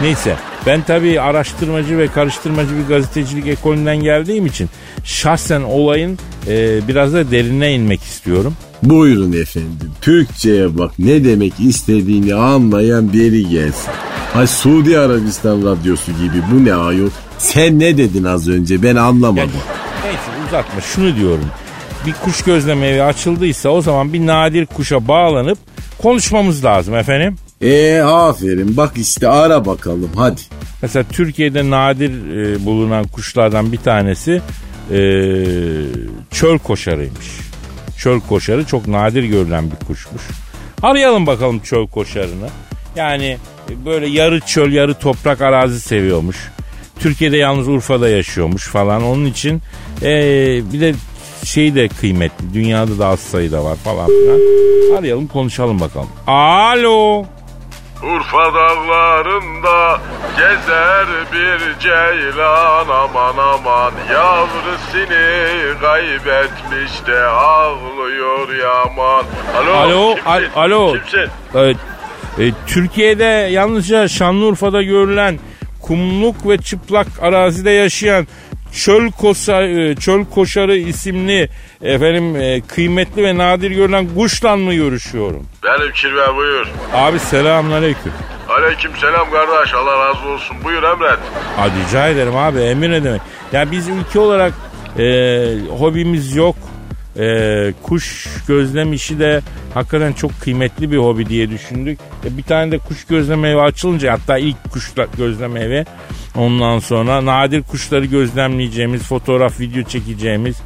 Neyse 0.00 0.36
ben 0.66 0.82
tabii 0.82 1.20
araştırmacı 1.20 1.98
ve 1.98 2.08
karıştırmacı 2.08 2.70
bir 2.76 2.88
gazetecilik 2.88 3.46
ekolünden 3.46 3.96
geldiğim 3.96 4.46
için 4.46 4.68
şahsen 5.04 5.62
olayın 5.62 6.18
e, 6.48 6.88
biraz 6.88 7.12
da 7.12 7.30
derinine 7.30 7.74
inmek 7.74 8.02
istiyorum. 8.02 8.54
Buyurun 8.82 9.32
efendim. 9.32 9.90
Türkçe'ye 10.00 10.78
bak 10.78 10.90
ne 10.98 11.24
demek 11.24 11.52
istediğini 11.60 12.34
anlayan 12.34 13.12
biri 13.12 13.48
gelsin. 13.48 13.90
Ay 14.34 14.46
Suudi 14.46 14.98
Arabistan 14.98 15.62
radyosu 15.64 16.12
gibi 16.12 16.42
bu 16.52 16.64
ne 16.64 16.74
ayol? 16.74 17.10
Sen 17.38 17.80
ne 17.80 17.98
dedin 17.98 18.24
az 18.24 18.48
önce 18.48 18.82
ben 18.82 18.96
anlamadım. 18.96 19.36
Yani, 19.38 19.50
neyse 20.04 20.46
uzatma 20.48 20.80
şunu 20.80 21.16
diyorum. 21.16 21.46
Bir 22.06 22.12
kuş 22.12 22.42
gözleme 22.42 22.86
evi 22.86 23.02
açıldıysa 23.02 23.68
o 23.68 23.82
zaman 23.82 24.12
bir 24.12 24.26
nadir 24.26 24.66
kuşa 24.66 25.08
bağlanıp 25.08 25.58
konuşmamız 25.98 26.64
lazım 26.64 26.94
efendim. 26.94 27.36
E 27.60 27.98
aferin 27.98 28.76
bak 28.76 28.92
işte 28.96 29.28
ara 29.28 29.64
bakalım 29.66 30.10
hadi. 30.16 30.40
Mesela 30.82 31.04
Türkiye'de 31.12 31.70
nadir 31.70 32.10
e, 32.36 32.64
bulunan 32.64 33.04
kuşlardan 33.04 33.72
bir 33.72 33.76
tanesi 33.78 34.42
e, 34.92 34.98
çöl 36.30 36.58
koşarıymış. 36.58 37.26
Çöl 37.98 38.20
koşarı 38.20 38.64
çok 38.64 38.86
nadir 38.86 39.24
görülen 39.24 39.70
bir 39.70 39.86
kuşmuş. 39.86 40.22
Arayalım 40.82 41.26
bakalım 41.26 41.60
çöl 41.60 41.86
koşarını. 41.86 42.48
Yani 42.96 43.38
böyle 43.84 44.06
yarı 44.06 44.40
çöl 44.40 44.72
yarı 44.72 44.94
toprak 44.94 45.40
arazi 45.40 45.80
seviyormuş. 45.80 46.36
Türkiye'de 47.00 47.36
yalnız 47.36 47.68
Urfa'da 47.68 48.08
yaşıyormuş 48.08 48.68
falan. 48.68 49.02
Onun 49.02 49.24
için 49.24 49.62
e, 50.02 50.12
bir 50.72 50.80
de 50.80 50.94
şey 51.44 51.74
de 51.74 51.88
kıymetli. 51.88 52.54
Dünyada 52.54 52.98
da 52.98 53.06
az 53.06 53.20
sayıda 53.20 53.64
var 53.64 53.76
falan 53.76 54.06
filan. 54.06 54.40
Arayalım 54.98 55.26
konuşalım 55.26 55.80
bakalım. 55.80 56.08
Alo. 56.26 57.24
Urfa 58.02 58.54
dağlarında 58.54 60.00
gezer 60.36 61.06
bir 61.32 61.78
ceylan 61.80 62.88
aman 62.88 63.36
aman 63.38 63.92
Yavrusunu 64.12 65.80
kaybetmiş 65.80 67.06
de 67.06 67.20
ağlıyor 67.20 68.48
yaman 68.54 69.24
Alo, 69.56 69.72
Alo, 69.74 70.14
kimsin? 70.14 70.30
al- 70.30 70.62
alo. 70.64 70.92
Kimsin? 70.92 71.30
Evet, 71.54 71.76
e, 72.38 72.42
Türkiye'de 72.66 73.24
yalnızca 73.24 74.08
Şanlıurfa'da 74.08 74.82
görülen 74.82 75.38
kumluk 75.82 76.48
ve 76.48 76.58
çıplak 76.58 77.06
arazide 77.22 77.70
yaşayan 77.70 78.26
çöl 78.76 79.10
kosa, 79.10 79.62
e, 79.62 79.96
çöl 79.96 80.24
koşarı 80.24 80.76
isimli 80.76 81.48
efendim 81.82 82.36
e, 82.36 82.60
kıymetli 82.60 83.22
ve 83.24 83.38
nadir 83.38 83.70
görülen 83.70 84.08
kuşla 84.14 84.56
mı 84.56 84.74
görüşüyorum? 84.74 85.46
Benim 85.64 85.92
kirve 85.92 86.36
buyur 86.36 86.66
Abi 86.94 87.18
selamünaleyküm. 87.18 88.12
Aleyküm 88.48 88.90
selam 89.00 89.30
kardeş 89.30 89.74
Allah 89.74 90.08
razı 90.08 90.28
olsun 90.28 90.56
buyur 90.64 90.82
emret 90.82 91.18
Aa, 91.58 91.68
rica 91.88 92.08
ederim 92.08 92.36
abi 92.36 92.58
emir 92.58 92.90
ne 92.90 93.04
demek. 93.04 93.20
Ya 93.52 93.70
biz 93.70 93.88
ülke 93.88 94.18
olarak 94.18 94.52
e, 94.98 95.04
hobimiz 95.78 96.36
yok. 96.36 96.56
E, 97.18 97.72
kuş 97.82 98.26
gözlem 98.48 98.92
işi 98.92 99.18
de 99.18 99.40
hakikaten 99.74 100.12
çok 100.12 100.40
kıymetli 100.40 100.90
bir 100.92 100.96
hobi 100.96 101.26
diye 101.28 101.50
düşündük. 101.50 101.98
E, 102.24 102.38
bir 102.38 102.42
tane 102.42 102.72
de 102.72 102.78
kuş 102.78 103.04
gözleme 103.04 103.48
evi 103.50 103.60
açılınca 103.60 104.12
hatta 104.12 104.38
ilk 104.38 104.56
kuş 104.72 104.92
gözleme 105.18 105.60
evi 105.60 105.84
ondan 106.36 106.78
sonra 106.78 107.26
nadir 107.26 107.62
kuşları 107.62 108.04
gözlemleyeceğimiz 108.04 109.02
fotoğraf 109.02 109.60
video 109.60 109.82
çekeceğimiz 109.82 110.56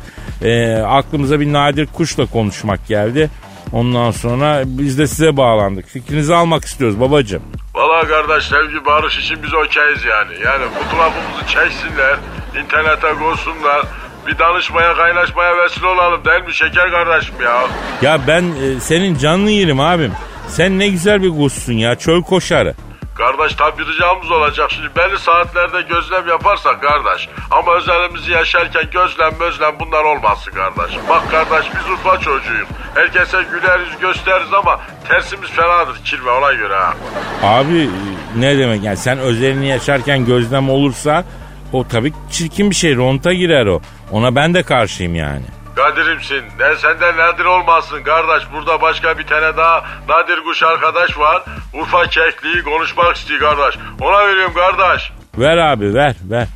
e, 0.43 0.75
aklımıza 0.77 1.41
bir 1.41 1.53
nadir 1.53 1.87
kuşla 1.87 2.27
konuşmak 2.27 2.87
geldi. 2.87 3.31
Ondan 3.73 4.11
sonra 4.11 4.63
biz 4.67 4.99
de 4.99 5.07
size 5.07 5.37
bağlandık. 5.37 5.89
Fikrinizi 5.89 6.35
almak 6.35 6.65
istiyoruz 6.65 7.01
babacığım. 7.01 7.43
Valla 7.75 8.09
kardeş 8.09 8.45
sevgi 8.45 8.85
barış 8.87 9.19
için 9.19 9.37
biz 9.43 9.55
okeyiz 9.55 10.05
yani 10.05 10.33
Yani 10.45 10.65
fotoğrafımızı 10.75 11.47
çeksinler 11.47 12.17
internete 12.65 13.15
koysunlar 13.25 13.87
bir 14.27 14.39
danışmaya 14.39 14.95
kaynaşmaya 14.95 15.57
vesile 15.57 15.87
olalım 15.87 16.25
değil 16.25 16.45
mi 16.45 16.55
şeker 16.55 16.91
kardeşim 16.91 17.35
ya 17.45 17.63
Ya 18.03 18.21
ben 18.27 18.43
e, 18.43 18.81
senin 18.81 19.19
canını 19.19 19.51
yerim 19.51 19.81
abim. 19.81 20.13
Sen 20.49 20.79
ne 20.79 20.89
güzel 20.89 21.23
bir 21.23 21.31
kuşsun 21.31 21.73
ya 21.73 21.95
çöl 21.95 22.23
koşarı. 22.23 22.75
Kardeş 23.15 23.55
tabi 23.55 23.87
ricamız 23.87 24.31
olacak. 24.31 24.71
Şimdi 24.71 24.89
belli 24.97 25.19
saatlerde 25.19 25.83
gözlem 25.83 26.29
yaparsak 26.29 26.83
kardeş. 26.83 27.29
Ama 27.51 27.75
özelimizi 27.75 28.33
yaşarken 28.33 28.85
gözlem 28.93 29.31
gözlem 29.39 29.75
bunlar 29.81 30.05
olmasın 30.05 30.53
kardeş. 30.53 30.97
Bak 31.09 31.31
kardeş 31.31 31.67
biz 31.75 31.91
Urfa 31.93 32.21
çocuğuyuz. 32.21 32.69
Herkese 32.95 33.43
güler 33.43 33.81
yüz 33.81 33.99
gösteririz 34.01 34.55
ama 34.55 34.81
tersimiz 35.09 35.51
fenadır 35.51 36.05
kirve 36.05 36.31
ona 36.31 36.53
göre 36.53 36.75
ha. 36.75 36.95
Abi 37.43 37.91
ne 38.37 38.59
demek 38.59 38.85
yani 38.85 38.97
sen 38.97 39.19
özelini 39.19 39.69
yaşarken 39.69 40.27
gözlem 40.27 40.71
olursa 40.71 41.25
o 41.73 41.89
tabii 41.89 42.13
çirkin 42.31 42.71
bir 42.71 42.75
şey 42.75 42.97
ronta 42.97 43.33
girer 43.33 43.67
o. 43.67 43.81
Ona 44.11 44.35
ben 44.37 44.55
de 44.55 44.63
karşıyım 44.63 45.15
yani. 45.15 45.45
Kadir'imsin. 45.77 46.45
Ne 46.61 46.77
senden 46.77 47.17
nadir 47.17 47.45
olmasın 47.45 48.03
kardeş. 48.03 48.43
Burada 48.53 48.83
başka 48.83 49.19
bir 49.19 49.27
tane 49.27 49.57
daha 49.57 49.85
nadir 50.09 50.41
kuş 50.45 50.63
arkadaş 50.63 51.19
var. 51.19 51.43
Urfa 51.75 52.07
kekliği 52.07 52.63
konuşmak 52.63 53.17
istiyor 53.17 53.41
kardeş. 53.41 53.79
Ona 54.01 54.27
veriyorum 54.29 54.55
kardeş. 54.55 55.13
Ver 55.39 55.57
abi 55.57 55.95
ver 55.95 56.15
ver. 56.31 56.47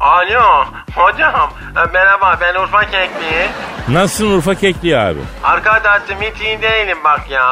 Alo 0.00 0.64
hocam 0.94 1.52
e, 1.76 1.92
merhaba 1.92 2.38
ben 2.40 2.54
Urfa 2.54 2.80
Kekliği. 2.80 3.46
Nasılsın 3.88 4.36
Urfa 4.38 4.54
Kekli 4.54 4.98
abi? 4.98 5.18
Arkadaşım 5.44 6.16
hiç 6.20 6.40
iyi 6.40 6.62
değilim 6.62 6.98
bak 7.04 7.30
ya. 7.30 7.44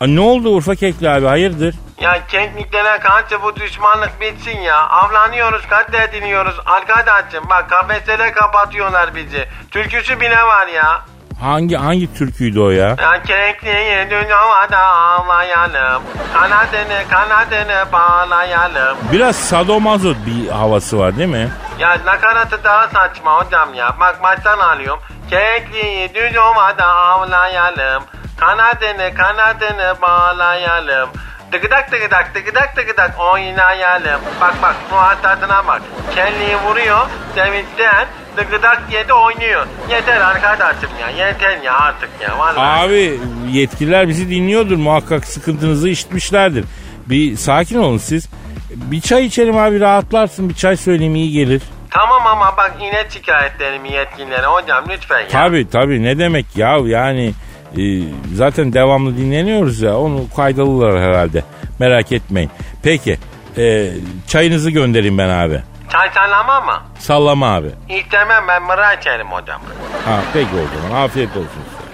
Aa, 0.00 0.06
ne 0.06 0.20
oldu 0.20 0.48
Urfa 0.48 0.74
Kekli 0.74 1.10
abi 1.10 1.26
hayırdır? 1.26 1.74
Ya 2.00 2.26
kekliklere 2.26 2.98
karşı 2.98 3.42
bu 3.42 3.56
düşmanlık 3.56 4.20
bitsin 4.20 4.58
ya. 4.60 4.76
Avlanıyoruz 4.88 5.66
katlediliyoruz. 5.68 6.56
Arkadaşım 6.66 7.44
bak 7.50 7.70
kafeslere 7.70 8.32
kapatıyorlar 8.32 9.14
bizi. 9.14 9.48
Türküsü 9.70 10.20
bile 10.20 10.42
var 10.42 10.66
ya. 10.66 11.00
Hangi 11.40 11.76
hangi 11.76 12.14
türküydü 12.14 12.60
o 12.60 12.70
ya? 12.70 12.88
Ya 12.88 13.22
kekliği 13.26 14.10
dün 14.10 14.30
havada 14.30 14.78
avlayalım. 14.78 16.02
Kanadını 16.34 17.08
kanadını 17.10 17.92
bağlayalım. 17.92 18.98
Biraz 19.12 19.36
sadomazo 19.36 20.14
bir 20.26 20.48
havası 20.50 20.98
var 20.98 21.16
değil 21.16 21.28
mi? 21.28 21.48
Ya 21.78 21.98
nakaratı 22.06 22.64
daha 22.64 22.88
saçma 22.88 23.40
hocam 23.44 23.74
ya. 23.74 23.96
Bak 24.00 24.22
baştan 24.22 24.58
alıyorum. 24.58 25.00
Kekliği 25.30 26.14
düz 26.14 26.36
ovada 26.36 26.86
avlayalım. 26.86 28.02
Kanadını 28.40 29.14
kanadını 29.14 29.94
bağlayalım. 30.02 31.08
Tıkıdak 31.52 31.90
tıkıdak 31.90 32.34
tıkıdak 32.34 32.76
tıkıdak 32.76 33.20
oynayalım. 33.32 34.20
Bak 34.40 34.54
bak 34.62 34.76
Fuat 34.90 35.22
tadına 35.22 35.66
bak. 35.66 35.82
Kelliyi 36.14 36.56
vuruyor 36.56 37.06
sevinçten 37.34 38.06
tıkıdak 38.36 38.82
diye 38.90 39.08
de 39.08 39.12
oynuyor. 39.12 39.66
Yeter 39.90 40.20
arkadaşım 40.20 40.90
ya 41.00 41.26
yeter 41.26 41.58
ya 41.62 41.78
artık 41.78 42.10
ya 42.20 42.38
vallahi. 42.38 42.84
Abi 42.86 43.20
yetkililer 43.50 44.08
bizi 44.08 44.30
dinliyordur. 44.30 44.76
Muhakkak 44.76 45.24
sıkıntınızı 45.24 45.88
işitmişlerdir. 45.88 46.64
Bir 47.06 47.36
sakin 47.36 47.78
olun 47.78 47.98
siz. 47.98 48.28
Bir 48.70 49.00
çay 49.00 49.26
içelim 49.26 49.56
abi 49.56 49.80
rahatlarsın. 49.80 50.48
Bir 50.48 50.54
çay 50.54 50.76
söyleyeyim 50.76 51.14
iyi 51.14 51.32
gelir. 51.32 51.62
Tamam 51.90 52.26
ama 52.26 52.56
bak 52.56 52.76
yine 52.80 53.04
şikayetlerimi 53.10 53.92
yetkililere 53.92 54.46
hocam 54.46 54.84
lütfen 54.88 55.20
ya. 55.20 55.28
Tabii 55.28 55.70
tabii 55.70 56.02
ne 56.02 56.18
demek 56.18 56.46
ya 56.56 56.78
yani 56.84 57.32
e, 57.78 58.02
zaten 58.34 58.72
devamlı 58.72 59.16
dinleniyoruz 59.16 59.80
ya 59.82 59.96
onu 59.98 60.24
kaydalılar 60.36 61.00
herhalde 61.02 61.44
merak 61.78 62.12
etmeyin. 62.12 62.50
Peki 62.82 63.18
e, 63.58 63.92
çayınızı 64.26 64.70
göndereyim 64.70 65.18
ben 65.18 65.28
abi. 65.28 65.62
Çay 65.92 66.10
sallama 66.14 66.60
mı? 66.60 66.82
Sallama 66.98 67.54
abi. 67.54 67.68
İstemem 67.88 68.44
ben 68.48 68.62
mıra 68.62 68.94
içerim 68.94 69.26
hocam. 69.26 69.60
Ha 70.04 70.20
peki 70.32 70.48
o 70.54 70.76
zaman 70.88 71.04
afiyet 71.04 71.30
olsun 71.36 71.48
size. 71.50 71.86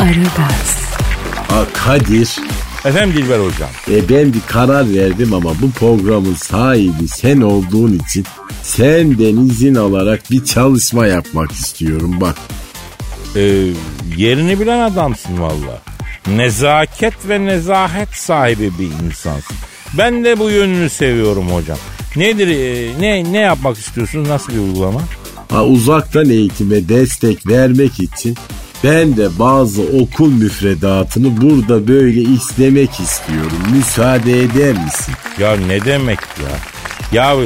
Aragaz, 0.00 0.96
Kadir 1.74 2.36
Efendim 2.86 3.16
Dilber 3.16 3.38
hocam. 3.38 3.70
e, 3.90 4.08
ben 4.08 4.32
bir 4.32 4.40
karar 4.46 4.94
verdim 4.94 5.34
ama 5.34 5.50
bu 5.62 5.70
programın 5.70 6.34
sahibi 6.34 7.08
sen 7.08 7.40
olduğun 7.40 7.98
için 8.08 8.24
senden 8.62 9.36
izin 9.36 9.74
alarak 9.74 10.30
bir 10.30 10.44
çalışma 10.44 11.06
yapmak 11.06 11.52
istiyorum 11.52 12.20
bak. 12.20 12.36
E, 13.36 13.40
yerini 14.16 14.60
bilen 14.60 14.78
adamsın 14.78 15.40
valla. 15.40 15.80
Nezaket 16.26 17.14
ve 17.28 17.44
nezahet 17.44 18.08
sahibi 18.14 18.70
bir 18.78 19.04
insansın. 19.06 19.56
Ben 19.98 20.24
de 20.24 20.38
bu 20.38 20.50
yönünü 20.50 20.90
seviyorum 20.90 21.48
hocam. 21.48 21.78
Nedir 22.16 22.48
e, 22.48 22.92
ne 23.00 23.32
ne 23.32 23.38
yapmak 23.38 23.78
istiyorsunuz 23.78 24.28
nasıl 24.28 24.52
bir 24.52 24.58
uygulama? 24.58 25.00
Ha, 25.50 25.64
uzaktan 25.64 26.30
eğitime 26.30 26.88
destek 26.88 27.46
vermek 27.46 28.00
için 28.00 28.36
ben 28.86 29.16
de 29.16 29.38
bazı 29.38 29.82
okul 29.82 30.32
müfredatını 30.32 31.40
burada 31.40 31.88
böyle 31.88 32.20
istemek 32.20 32.90
istiyorum. 33.00 33.58
Müsaade 33.72 34.40
eder 34.40 34.72
misin? 34.72 35.14
Ya 35.38 35.56
ne 35.56 35.84
demek 35.84 36.18
ya? 36.18 36.58
Ya 37.12 37.36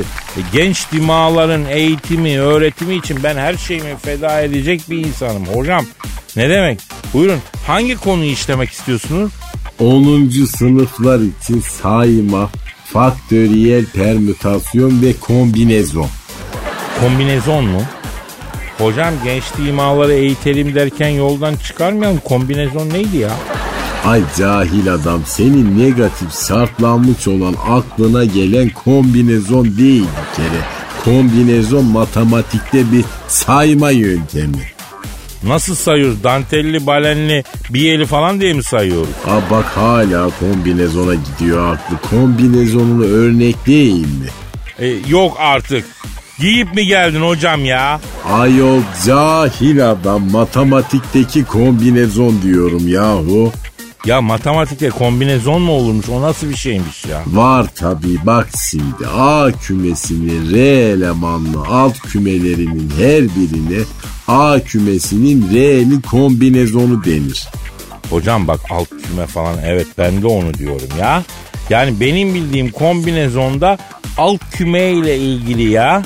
genç 0.53 0.93
dimağların 0.93 1.65
eğitimi, 1.65 2.41
öğretimi 2.41 2.95
için 2.95 3.19
ben 3.23 3.37
her 3.37 3.55
şeyimi 3.55 3.97
feda 3.97 4.41
edecek 4.41 4.83
bir 4.91 5.07
insanım 5.07 5.47
hocam. 5.47 5.85
Ne 6.37 6.51
demek? 6.51 6.81
Buyurun 7.15 7.39
hangi 7.67 7.97
konuyu 7.97 8.31
işlemek 8.31 8.71
istiyorsunuz? 8.71 9.33
10. 9.79 10.31
sınıflar 10.59 11.21
için 11.21 11.61
sayma, 11.61 12.51
faktöriyel 12.85 13.87
permütasyon 13.87 15.03
ve 15.03 15.13
kombinezon. 15.21 16.09
Kombinezon 17.01 17.65
mu? 17.65 17.83
Hocam 18.81 19.15
genç 19.25 19.45
dimağları 19.59 20.13
eğitelim 20.13 20.75
derken 20.75 21.09
yoldan 21.09 21.57
çıkarmayalım. 21.57 22.19
Kombinezon 22.19 22.91
neydi 22.91 23.17
ya? 23.17 23.31
Ay 24.05 24.23
cahil 24.39 24.95
adam 24.95 25.23
senin 25.27 25.79
negatif 25.79 26.47
şartlanmış 26.49 27.29
olan 27.29 27.55
aklına 27.69 28.25
gelen 28.25 28.69
kombinezon 28.69 29.65
değil 29.65 30.03
bir 30.05 30.37
kere. 30.37 30.61
Kombinezon 31.05 31.85
matematikte 31.85 32.93
bir 32.93 33.05
sayma 33.29 33.91
yöntemi. 33.91 34.63
Nasıl 35.43 35.75
sayıyoruz? 35.75 36.25
Dantelli, 36.25 36.87
balenli, 36.87 37.45
biyeli 37.71 38.07
falan 38.07 38.41
diye 38.41 38.53
mi 38.53 38.63
sayıyoruz? 38.63 39.09
Aa 39.27 39.51
bak 39.51 39.65
hala 39.65 40.31
kombinezona 40.41 41.15
gidiyor 41.15 41.75
aklı. 41.75 41.97
Kombinezonunu 42.11 43.05
örnekleyeyim 43.05 44.09
mi? 44.09 44.27
E, 44.79 44.87
yok 45.09 45.37
artık. 45.41 45.85
Giyip 46.41 46.75
mi 46.75 46.87
geldin 46.87 47.21
hocam 47.21 47.65
ya? 47.65 48.01
Ayol 48.33 48.81
cahil 49.07 49.91
adam 49.91 50.31
matematikteki 50.31 51.45
kombinezon 51.45 52.43
diyorum 52.43 52.89
yahu. 52.89 53.53
Ya 54.07 54.21
matematikte 54.21 54.89
kombinezon 54.89 55.63
mu 55.63 55.73
olurmuş? 55.73 56.09
O 56.09 56.23
nasıl 56.23 56.49
bir 56.49 56.57
şeymiş 56.57 57.05
ya? 57.05 57.23
Var 57.27 57.67
tabi 57.75 58.27
bak 58.27 58.49
şimdi 58.71 59.07
A 59.19 59.51
kümesinin 59.53 60.53
R 60.53 60.59
elemanlı 60.59 61.59
alt 61.69 61.99
kümelerinin 62.01 62.91
her 62.99 63.23
birine 63.23 63.83
A 64.29 64.61
kümesinin 64.61 65.51
R'li 65.55 66.03
kombinezonu 66.03 67.05
denir. 67.05 67.49
Hocam 68.11 68.49
bak 68.49 68.61
alt 68.71 68.89
küme 68.89 69.27
falan 69.27 69.55
evet 69.65 69.87
ben 69.99 70.23
de 70.23 70.27
onu 70.27 70.55
diyorum 70.55 70.89
ya. 71.01 71.23
Yani 71.71 72.01
benim 72.01 72.35
bildiğim 72.35 72.71
kombinezonda 72.71 73.79
alt 74.19 74.41
küme 74.53 74.91
ile 74.93 75.19
ilgili 75.19 75.71
ya. 75.71 76.03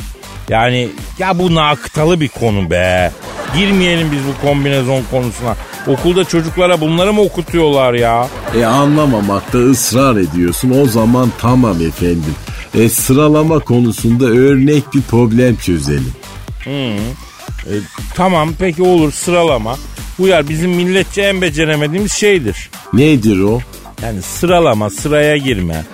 Yani 0.48 0.88
ya 1.18 1.38
bu 1.38 1.54
nakıtalı 1.54 2.20
bir 2.20 2.28
konu 2.28 2.70
be. 2.70 3.12
Girmeyelim 3.56 4.12
biz 4.12 4.20
bu 4.24 4.46
kombinezon 4.46 5.02
konusuna. 5.10 5.56
Okulda 5.86 6.24
çocuklara 6.24 6.80
bunları 6.80 7.12
mı 7.12 7.20
okutuyorlar 7.20 7.94
ya? 7.94 8.28
E 8.56 8.64
anlamamakta 8.64 9.58
ısrar 9.58 10.16
ediyorsun 10.16 10.82
o 10.82 10.86
zaman 10.86 11.32
tamam 11.38 11.76
efendim. 11.86 12.34
E 12.74 12.88
sıralama 12.88 13.58
konusunda 13.58 14.24
örnek 14.24 14.94
bir 14.94 15.02
problem 15.02 15.56
çözelim. 15.56 16.12
E, 16.66 17.72
tamam 18.14 18.50
peki 18.58 18.82
olur 18.82 19.12
sıralama. 19.12 19.76
Bu 20.18 20.28
yer 20.28 20.48
bizim 20.48 20.70
milletçe 20.70 21.22
en 21.22 21.42
beceremediğimiz 21.42 22.12
şeydir. 22.12 22.70
Nedir 22.92 23.40
o? 23.40 23.60
Yani 24.02 24.22
sıralama, 24.22 24.90
sıraya 24.90 25.36
girme. 25.36 25.84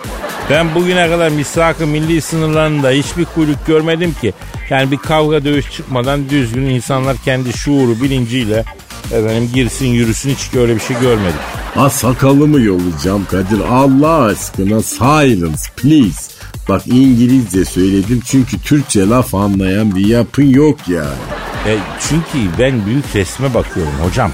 Ben 0.50 0.74
bugüne 0.74 1.08
kadar 1.08 1.28
misak-ı 1.28 1.86
milli 1.86 2.20
sınırlarında 2.20 2.90
hiçbir 2.90 3.24
kuyruk 3.24 3.66
görmedim 3.66 4.14
ki. 4.20 4.32
Yani 4.70 4.90
bir 4.90 4.96
kavga 4.96 5.44
dövüş 5.44 5.70
çıkmadan 5.70 6.28
düzgün 6.28 6.66
insanlar 6.66 7.16
kendi 7.24 7.52
şuuru 7.52 8.02
bilinciyle 8.02 8.64
efendim 9.12 9.50
girsin 9.54 9.86
yürüsün 9.86 10.30
hiç 10.30 10.54
öyle 10.54 10.74
bir 10.74 10.80
şey 10.80 10.98
görmedim. 11.00 11.40
Ha 11.74 11.90
sakalımı 11.90 12.60
yollayacağım 12.60 13.26
Kadir 13.30 13.60
Allah 13.70 14.22
aşkına 14.22 14.82
silence 14.82 15.62
please. 15.76 16.32
Bak 16.68 16.86
İngilizce 16.86 17.64
söyledim 17.64 18.20
çünkü 18.26 18.60
Türkçe 18.60 19.08
laf 19.08 19.34
anlayan 19.34 19.94
bir 19.94 20.06
yapın 20.06 20.50
yok 20.50 20.78
yani. 20.88 21.18
E, 21.66 21.76
çünkü 22.08 22.58
ben 22.58 22.86
büyük 22.86 23.16
resme 23.16 23.54
bakıyorum 23.54 23.94
hocam. 24.08 24.32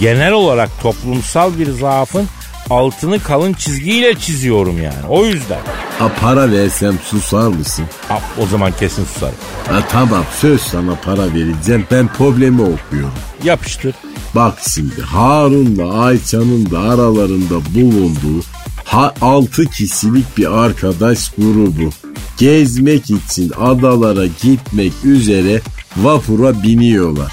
Genel 0.00 0.32
olarak 0.32 0.70
toplumsal 0.82 1.58
bir 1.58 1.70
zaafın 1.70 2.28
altını 2.72 3.22
kalın 3.22 3.52
çizgiyle 3.52 4.14
çiziyorum 4.14 4.82
yani. 4.82 5.06
O 5.08 5.24
yüzden. 5.26 5.60
Ha 5.98 6.10
para 6.20 6.50
versem 6.52 6.98
susar 7.04 7.48
mısın? 7.48 7.84
Ha, 8.08 8.20
o 8.42 8.46
zaman 8.46 8.72
kesin 8.80 9.04
susarım. 9.04 9.34
Ha 9.68 9.80
tamam 9.90 10.24
söz 10.40 10.60
sana 10.60 10.94
para 11.04 11.34
vereceğim 11.34 11.86
ben 11.90 12.08
problemi 12.08 12.62
okuyorum. 12.62 13.12
Yapıştır. 13.44 13.94
Bak 14.34 14.58
şimdi 14.74 15.02
Harun'la 15.02 16.02
Ayça'nın 16.04 16.70
da 16.70 16.78
aralarında 16.78 17.54
bulunduğu 17.74 18.44
ha, 18.84 19.14
6 19.20 19.64
kişilik 19.64 20.38
bir 20.38 20.52
arkadaş 20.64 21.30
grubu. 21.30 21.90
Gezmek 22.38 23.04
için 23.10 23.52
adalara 23.60 24.26
gitmek 24.42 24.92
üzere 25.04 25.60
vapura 25.96 26.62
biniyorlar. 26.62 27.32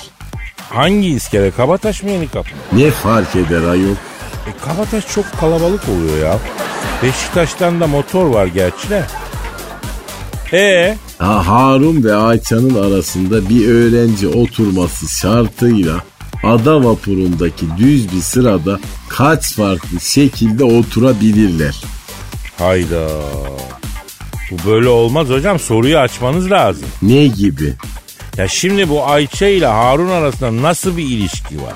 Hangi 0.69 1.07
iskele? 1.07 1.51
Kabataş 1.51 2.03
mı 2.03 2.09
Yenikapı 2.09 2.49
mı? 2.49 2.81
Ne 2.81 2.91
fark 2.91 3.35
eder 3.35 3.63
ayol? 3.63 3.95
Kabataş 4.65 5.07
çok 5.07 5.25
kalabalık 5.39 5.81
oluyor 5.89 6.17
ya. 6.25 6.37
Beşiktaş'tan 7.03 7.79
da 7.79 7.87
motor 7.87 8.25
var 8.25 8.45
gerçi 8.45 8.89
de. 8.89 9.03
E 10.53 10.97
Ha, 11.19 11.47
Harun 11.47 12.03
ve 12.03 12.15
Ayça'nın 12.15 12.91
arasında 12.93 13.49
bir 13.49 13.67
öğrenci 13.67 14.27
oturması 14.27 15.19
şartıyla 15.19 15.95
ada 16.43 16.83
vapurundaki 16.83 17.65
düz 17.77 18.11
bir 18.15 18.21
sırada 18.21 18.79
kaç 19.09 19.55
farklı 19.55 19.99
şekilde 20.01 20.63
oturabilirler? 20.63 21.83
hayda. 22.57 23.07
Bu 24.51 24.69
böyle 24.69 24.89
olmaz 24.89 25.29
hocam. 25.29 25.59
Soruyu 25.59 25.97
açmanız 25.99 26.51
lazım. 26.51 26.85
Ne 27.01 27.27
gibi? 27.27 27.73
Ya 28.37 28.47
şimdi 28.47 28.89
bu 28.89 29.05
Ayça 29.05 29.47
ile 29.47 29.65
Harun 29.65 30.09
arasında 30.09 30.61
nasıl 30.61 30.97
bir 30.97 31.03
ilişki 31.03 31.57
var? 31.61 31.73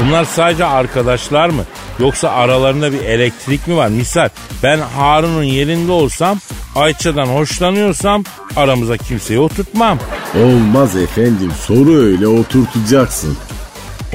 Bunlar 0.00 0.24
sadece 0.24 0.64
arkadaşlar 0.64 1.48
mı? 1.48 1.62
Yoksa 2.00 2.30
aralarında 2.30 2.92
bir 2.92 3.00
elektrik 3.00 3.68
mi 3.68 3.76
var? 3.76 3.88
Misal 3.88 4.28
ben 4.62 4.78
Harun'un 4.78 5.42
yerinde 5.42 5.92
olsam 5.92 6.38
Ayça'dan 6.74 7.26
hoşlanıyorsam 7.26 8.24
aramıza 8.56 8.96
kimseyi 8.96 9.38
oturtmam. 9.40 9.98
Olmaz 10.44 10.96
efendim 10.96 11.52
soru 11.66 11.96
öyle 11.96 12.26
oturtacaksın. 12.26 13.36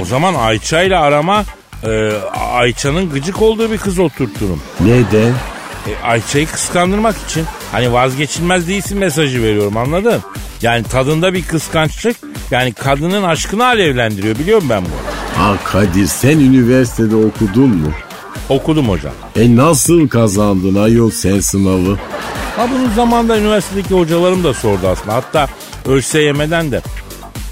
O 0.01 0.05
zaman 0.05 0.33
Ayça 0.33 0.81
ile 0.81 0.97
arama 0.97 1.43
e, 1.83 2.11
Ayça'nın 2.53 3.09
gıcık 3.09 3.41
olduğu 3.41 3.71
bir 3.71 3.77
kız 3.77 3.99
oturturum. 3.99 4.61
Neden? 4.79 5.33
E, 5.87 5.91
Ayça'yı 6.03 6.47
kıskandırmak 6.47 7.15
için. 7.29 7.45
Hani 7.71 7.93
vazgeçilmez 7.93 8.67
değilsin 8.67 8.97
mesajı 8.97 9.43
veriyorum 9.43 9.77
anladın? 9.77 10.21
Yani 10.61 10.83
tadında 10.83 11.33
bir 11.33 11.43
kıskançlık 11.43 12.17
Yani 12.51 12.73
kadının 12.73 13.23
aşkını 13.23 13.65
alevlendiriyor 13.65 14.39
biliyorum 14.39 14.67
ben 14.69 14.81
bunu. 14.85 15.20
Ha 15.41 15.57
Kadir 15.65 16.05
sen 16.05 16.39
üniversitede 16.39 17.15
okudun 17.15 17.69
mu? 17.69 17.91
Okudum 18.49 18.89
hocam. 18.89 19.13
E 19.35 19.55
nasıl 19.55 20.07
kazandın 20.07 20.75
ayol 20.75 21.11
sen 21.11 21.39
sınavı? 21.39 21.97
Ha 22.55 22.67
bunu 22.71 22.93
zamanda 22.95 23.37
üniversitedeki 23.39 23.93
hocalarım 23.93 24.43
da 24.43 24.53
sordu 24.53 24.87
aslında. 24.87 25.13
Hatta 25.13 25.47
ÖSYM'den 25.85 26.71
de 26.71 26.81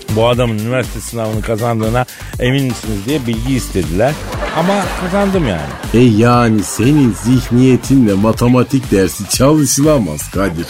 bu 0.09 0.27
adamın 0.27 0.59
üniversite 0.59 0.99
sınavını 0.99 1.41
kazandığına 1.41 2.05
emin 2.39 2.63
misiniz 2.63 3.05
diye 3.05 3.27
bilgi 3.27 3.55
istediler. 3.55 4.13
Ama 4.57 4.73
kazandım 5.01 5.47
yani. 5.47 5.69
E 5.93 5.99
yani 5.99 6.63
senin 6.63 7.15
zihniyetinle 7.23 8.13
matematik 8.13 8.91
dersi 8.91 9.29
çalışılamaz 9.29 10.31
Kadir. 10.31 10.67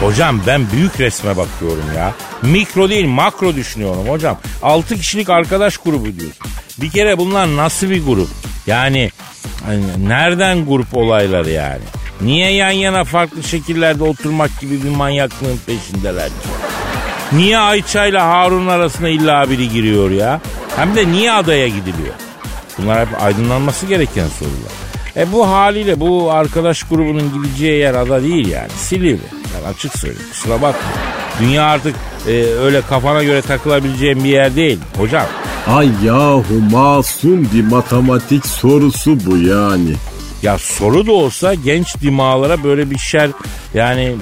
Hocam 0.00 0.40
ben 0.46 0.70
büyük 0.72 1.00
resme 1.00 1.36
bakıyorum 1.36 1.84
ya. 1.96 2.14
Mikro 2.42 2.90
değil 2.90 3.06
makro 3.06 3.54
düşünüyorum 3.54 4.08
hocam. 4.08 4.38
6 4.62 4.96
kişilik 4.96 5.30
arkadaş 5.30 5.76
grubu 5.76 6.04
diyorsun. 6.04 6.46
Bir 6.80 6.90
kere 6.90 7.18
bunlar 7.18 7.56
nasıl 7.56 7.90
bir 7.90 8.06
grup? 8.06 8.28
Yani 8.66 9.10
hani 9.66 10.08
nereden 10.08 10.66
grup 10.66 10.96
olayları 10.96 11.50
yani? 11.50 11.82
Niye 12.20 12.52
yan 12.52 12.70
yana 12.70 13.04
farklı 13.04 13.42
şekillerde 13.42 14.04
oturmak 14.04 14.60
gibi 14.60 14.84
bir 14.84 14.88
manyaklığın 14.88 15.60
peşindeler? 15.66 16.28
Niye 17.32 17.58
Ayça 17.58 18.06
ile 18.06 18.18
Harun 18.18 18.66
arasına 18.66 19.08
illa 19.08 19.50
biri 19.50 19.68
giriyor 19.68 20.10
ya? 20.10 20.40
Hem 20.76 20.96
de 20.96 21.08
niye 21.08 21.32
adaya 21.32 21.68
gidiliyor? 21.68 22.14
Bunlar 22.78 23.08
hep 23.08 23.22
aydınlanması 23.22 23.86
gereken 23.86 24.28
sorular. 24.28 24.72
E 25.16 25.32
bu 25.32 25.48
haliyle 25.48 26.00
bu 26.00 26.32
arkadaş 26.32 26.82
grubunun 26.82 27.32
gideceği 27.42 27.80
yer 27.80 27.94
ada 27.94 28.22
değil 28.22 28.48
yani. 28.48 28.70
Silivri. 28.76 29.39
Ben 29.54 29.70
açık 29.70 29.98
söyleyeyim 29.98 30.28
kusura 30.32 30.54
bakma. 30.54 30.90
Dünya 31.40 31.64
artık 31.64 31.96
e, 32.26 32.32
öyle 32.44 32.82
kafana 32.82 33.22
göre 33.24 33.42
takılabileceğin 33.42 34.24
bir 34.24 34.28
yer 34.28 34.56
değil 34.56 34.78
hocam. 34.96 35.26
Ay 35.66 35.88
yahu 36.04 36.54
masum 36.70 37.48
bir 37.54 37.64
matematik 37.64 38.46
sorusu 38.46 39.26
bu 39.26 39.36
yani. 39.36 39.92
Ya 40.42 40.58
soru 40.58 41.06
da 41.06 41.12
olsa 41.12 41.54
genç 41.54 42.00
dimağlara 42.00 42.64
böyle 42.64 42.90
bir 42.90 42.98
şer 42.98 43.30
yani 43.74 44.16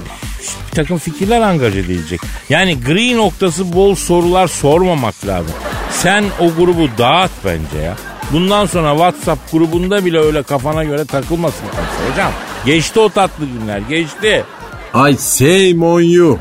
bir 0.70 0.76
takım 0.76 0.98
fikirler 0.98 1.40
angaj 1.40 1.76
edilecek. 1.76 2.20
Yani 2.48 2.80
gri 2.80 3.16
noktası 3.16 3.72
bol 3.72 3.94
sorular 3.94 4.48
sormamak 4.48 5.26
lazım. 5.26 5.54
Sen 5.90 6.24
o 6.40 6.54
grubu 6.54 6.88
dağıt 6.98 7.30
bence 7.44 7.84
ya. 7.84 7.96
Bundan 8.32 8.66
sonra 8.66 8.90
WhatsApp 8.90 9.52
grubunda 9.52 10.04
bile 10.04 10.18
öyle 10.18 10.42
kafana 10.42 10.84
göre 10.84 11.04
takılmasın 11.04 11.66
hocam. 12.10 12.32
Geçti 12.66 13.00
o 13.00 13.08
tatlı 13.08 13.44
günler 13.46 13.78
geçti. 13.78 14.44
Ay 14.92 15.14
shame 15.16 15.82
on 15.82 16.02
you. 16.02 16.38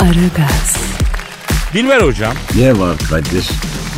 Aragaz, 0.00 0.76
Dilber 1.74 2.00
hocam 2.00 2.32
Ne 2.56 2.78
var 2.78 2.96
Kadir? 3.10 3.48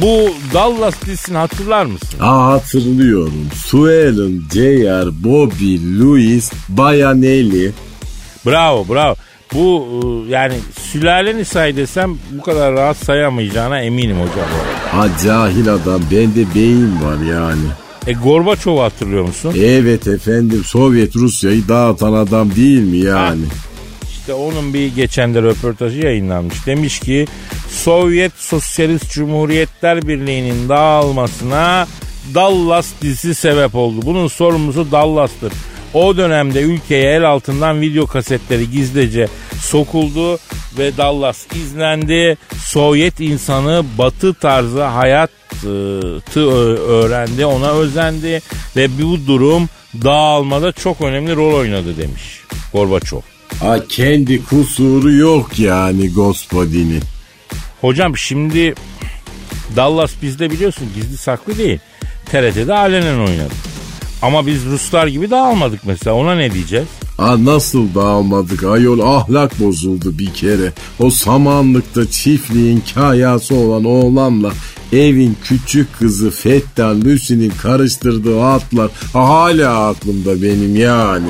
bu 0.03 0.35
Dallas 0.55 0.95
dizisini 1.07 1.37
hatırlar 1.37 1.85
mısın? 1.87 2.21
Aa 2.21 2.47
hatırlıyorum. 2.53 3.49
Suelen, 3.67 4.43
J.R., 4.55 5.07
Bobby, 5.25 5.77
Louis, 6.01 6.51
Bayanelli. 6.69 7.73
Bravo 8.47 8.89
bravo. 8.89 9.15
Bu 9.55 9.87
e, 10.29 10.31
yani 10.33 10.55
sülaleni 10.81 11.45
say 11.45 11.77
desem 11.77 12.19
bu 12.31 12.43
kadar 12.43 12.73
rahat 12.75 12.97
sayamayacağına 12.97 13.81
eminim 13.81 14.17
hocam. 14.17 14.49
Ha 14.91 15.07
cahil 15.25 15.69
adam 15.69 16.01
bende 16.11 16.55
beyin 16.55 17.03
var 17.03 17.33
yani. 17.33 17.67
E 18.07 18.13
Gorbaçov'u 18.13 18.83
hatırlıyor 18.83 19.25
musun? 19.25 19.55
Evet 19.59 20.07
efendim 20.07 20.63
Sovyet 20.67 21.17
Rusya'yı 21.17 21.69
dağıtan 21.69 22.13
adam 22.13 22.57
değil 22.57 22.81
mi 22.81 22.97
yani? 22.97 23.43
İşte 24.11 24.35
onun 24.35 24.75
bir 24.75 24.95
geçen 24.95 25.35
de 25.35 25.43
röportajı 25.43 25.99
yayınlanmış. 26.01 26.67
Demiş 26.67 27.01
ki 27.01 27.27
Sovyet 27.71 28.33
Sosyalist 28.37 29.11
Cumhuriyetler 29.11 30.09
Birliği'nin 30.09 30.69
dağılmasına 30.69 31.87
Dallas 32.35 32.89
dizisi 33.03 33.35
sebep 33.35 33.75
oldu. 33.75 34.01
Bunun 34.05 34.29
sorumlusu 34.29 34.93
Dallas'tır. 34.93 35.53
O 35.95 36.17
dönemde 36.17 36.61
ülkeye 36.61 37.17
el 37.17 37.25
altından 37.25 37.81
video 37.81 38.07
kasetleri 38.07 38.71
gizlice 38.71 39.29
sokuldu 39.63 40.39
ve 40.79 40.97
Dallas 40.97 41.47
izlendi. 41.55 42.39
Sovyet 42.65 43.21
insanı 43.21 43.85
batı 43.99 44.35
tarzı 44.35 44.83
hayatı 44.83 46.41
öğrendi, 46.89 47.47
ona 47.47 47.71
özendi 47.71 48.41
ve 48.77 48.89
bu 49.03 49.27
durum 49.27 49.69
dağılmada 50.05 50.73
çok 50.73 51.01
önemli 51.01 51.37
rol 51.37 51.55
oynadı 51.55 51.97
demiş 51.97 52.41
Gorbaçov. 52.73 53.21
Ha 53.61 53.79
kendi 53.89 54.45
kusuru 54.45 55.13
yok 55.13 55.59
yani 55.59 56.13
Gospodin'in. 56.13 57.03
Hocam 57.81 58.17
şimdi 58.17 58.75
Dallas 59.77 60.13
bizde 60.23 60.51
biliyorsun 60.51 60.89
gizli 60.95 61.17
saklı 61.17 61.59
değil. 61.59 61.79
TRT'de 62.27 62.75
alenen 62.75 63.19
oynadı. 63.19 63.55
Ama 64.23 64.47
biz 64.47 64.67
Ruslar 64.67 65.07
gibi 65.07 65.31
dağılmadık 65.31 65.81
mesela 65.87 66.17
ona 66.17 66.35
ne 66.35 66.53
diyeceğiz? 66.53 66.87
Ha 67.17 67.45
nasıl 67.45 67.95
dağılmadık 67.95 68.65
ayol 68.65 69.01
ahlak 69.01 69.61
bozuldu 69.61 70.19
bir 70.19 70.35
kere. 70.35 70.73
O 70.99 71.11
samanlıkta 71.11 72.11
çiftliğin 72.11 72.83
kayası 72.95 73.55
olan 73.55 73.85
oğlanla 73.85 74.53
evin 74.93 75.37
küçük 75.45 75.99
kızı 75.99 76.31
Fettah 76.31 76.95
Lucy'nin 77.05 77.53
karıştırdığı 77.63 78.45
atlar 78.45 78.91
hala 79.13 79.89
aklımda 79.89 80.43
benim 80.43 80.77
yani. 80.77 81.29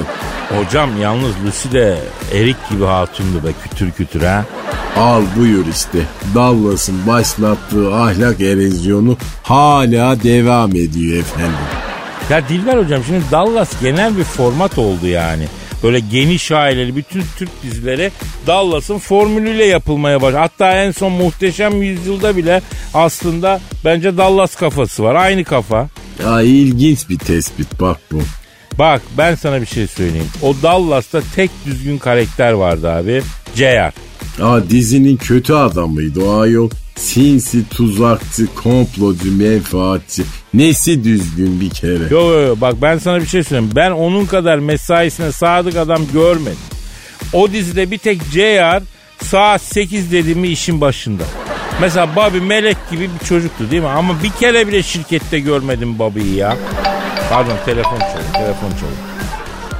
Hocam 0.48 1.00
yalnız 1.00 1.32
Lucy 1.46 1.72
de 1.72 1.98
erik 2.34 2.56
gibi 2.70 2.84
hatundu 2.84 3.44
be 3.44 3.52
kütür 3.62 3.90
kütür 3.90 4.22
ha. 4.22 4.44
Al 4.96 5.22
buyur 5.36 5.66
işte. 5.66 5.98
Dallas'ın 6.34 7.06
başlattığı 7.06 7.94
ahlak 7.94 8.40
erozyonu 8.40 9.16
hala 9.42 10.22
devam 10.22 10.70
ediyor 10.70 11.16
efendim. 11.16 11.89
Ya 12.30 12.48
Dilber 12.48 12.78
hocam 12.78 13.02
şimdi 13.06 13.20
Dallas 13.30 13.80
genel 13.82 14.16
bir 14.18 14.24
format 14.24 14.78
oldu 14.78 15.06
yani. 15.06 15.44
Böyle 15.82 16.00
geniş 16.00 16.52
aileli 16.52 16.96
bütün 16.96 17.22
Türk 17.38 17.62
dizileri 17.62 18.10
Dallas'ın 18.46 18.98
formülüyle 18.98 19.64
yapılmaya 19.64 20.22
başladı. 20.22 20.38
Hatta 20.40 20.72
en 20.72 20.90
son 20.90 21.12
Muhteşem 21.12 21.82
Yüzyılda 21.82 22.36
bile 22.36 22.62
aslında 22.94 23.60
bence 23.84 24.16
Dallas 24.16 24.56
kafası 24.56 25.02
var. 25.02 25.14
Aynı 25.14 25.44
kafa. 25.44 25.88
Ya 26.24 26.42
ilginç 26.42 27.08
bir 27.08 27.18
tespit 27.18 27.80
bak 27.80 27.96
bu. 28.12 28.22
Bak 28.78 29.02
ben 29.18 29.34
sana 29.34 29.60
bir 29.60 29.66
şey 29.66 29.86
söyleyeyim. 29.86 30.28
O 30.42 30.54
Dallas'ta 30.62 31.20
tek 31.36 31.50
düzgün 31.66 31.98
karakter 31.98 32.52
vardı 32.52 32.90
abi. 32.90 33.22
JR. 33.54 33.92
Aa 34.42 34.70
dizinin 34.70 35.16
kötü 35.16 35.52
adamıydı 35.52 36.24
o 36.24 36.40
ayol. 36.40 36.70
Sinsi, 37.00 37.68
tuzakçı, 37.68 38.54
komplocu, 38.54 39.32
menfaatçi. 39.32 40.22
Nesi 40.54 41.04
düzgün 41.04 41.60
bir 41.60 41.70
kere. 41.70 42.02
Yo 42.10 42.32
yo 42.32 42.40
yo 42.40 42.54
bak 42.60 42.74
ben 42.82 42.98
sana 42.98 43.20
bir 43.20 43.26
şey 43.26 43.42
söyleyeyim. 43.44 43.72
Ben 43.76 43.90
onun 43.90 44.26
kadar 44.26 44.58
mesaisine 44.58 45.32
sadık 45.32 45.76
adam 45.76 46.02
görmedim. 46.12 46.58
O 47.32 47.52
dizide 47.52 47.90
bir 47.90 47.98
tek 47.98 48.22
JR 48.32 48.82
saat 49.24 49.62
8 49.62 50.12
dediğimi 50.12 50.48
işin 50.48 50.80
başında. 50.80 51.22
Mesela 51.80 52.16
Bobby 52.16 52.38
melek 52.38 52.76
gibi 52.90 53.10
bir 53.20 53.26
çocuktu 53.26 53.70
değil 53.70 53.82
mi? 53.82 53.88
Ama 53.88 54.22
bir 54.22 54.30
kere 54.30 54.68
bile 54.68 54.82
şirkette 54.82 55.40
görmedim 55.40 55.98
Bobby'yi 55.98 56.34
ya. 56.36 56.56
Pardon 57.30 57.56
telefon 57.64 57.98
çalıyor. 57.98 58.32
Telefon 58.32 58.70
çalıyor. 58.70 58.98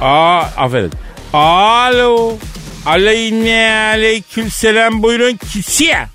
Aa 0.01 0.39
affedin. 0.57 0.91
Alo. 1.33 2.37
Aleyne 2.85 3.91
aleyküm 3.93 4.51
selam 4.51 5.03
buyurun 5.03 5.37
kisiye. 5.51 6.07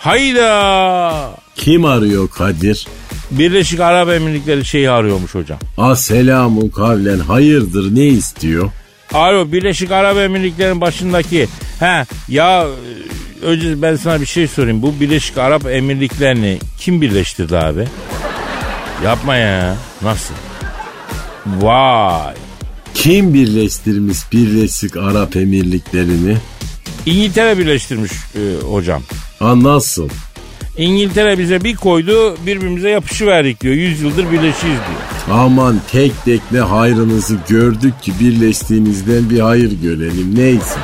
Hayda. 0.00 1.30
Kim 1.56 1.84
arıyor 1.84 2.28
Kadir? 2.30 2.86
Birleşik 3.30 3.80
Arap 3.80 4.08
Emirlikleri 4.08 4.64
şeyi 4.64 4.90
arıyormuş 4.90 5.34
hocam. 5.34 5.58
A 5.78 5.96
selamun 5.96 6.68
kavlen 6.68 7.18
hayırdır 7.18 7.94
ne 7.94 8.06
istiyor? 8.06 8.70
Alo 9.12 9.52
Birleşik 9.52 9.90
Arap 9.90 10.16
Emirlikleri'nin 10.16 10.80
başındaki. 10.80 11.48
He 11.80 12.06
ya 12.28 12.66
önce 13.42 13.82
ben 13.82 13.96
sana 13.96 14.20
bir 14.20 14.26
şey 14.26 14.48
sorayım. 14.48 14.82
Bu 14.82 15.00
Birleşik 15.00 15.38
Arap 15.38 15.66
Emirlikleri'ni 15.66 16.58
kim 16.78 17.00
birleştirdi 17.00 17.58
abi? 17.58 17.84
Yapma 19.04 19.36
ya. 19.36 19.76
Nasıl? 20.02 20.34
Vay. 21.46 22.34
Kim 22.94 23.34
birleştirmiş 23.34 24.18
Birleşik 24.32 24.96
Arap 24.96 25.36
Emirlikleri'ni? 25.36 26.36
İngiltere 27.06 27.58
birleştirmiş 27.58 28.12
e, 28.12 28.64
hocam. 28.66 29.02
Ha 29.40 29.62
nasıl? 29.62 30.08
İngiltere 30.76 31.38
bize 31.38 31.64
bir 31.64 31.76
koydu 31.76 32.36
birbirimize 32.46 32.90
yapışıverdik 32.90 33.60
diyor. 33.60 33.74
Yüz 33.74 34.00
yıldır 34.00 34.24
birleşiyiz 34.24 34.62
diyor. 34.62 35.38
Aman 35.38 35.80
tek 35.92 36.12
tek 36.24 36.40
ne 36.52 36.60
hayrınızı 36.60 37.36
gördük 37.48 38.02
ki 38.02 38.12
birleştiğinizden 38.20 39.30
bir 39.30 39.40
hayır 39.40 39.72
görelim 39.82 40.34
neyse. 40.36 40.74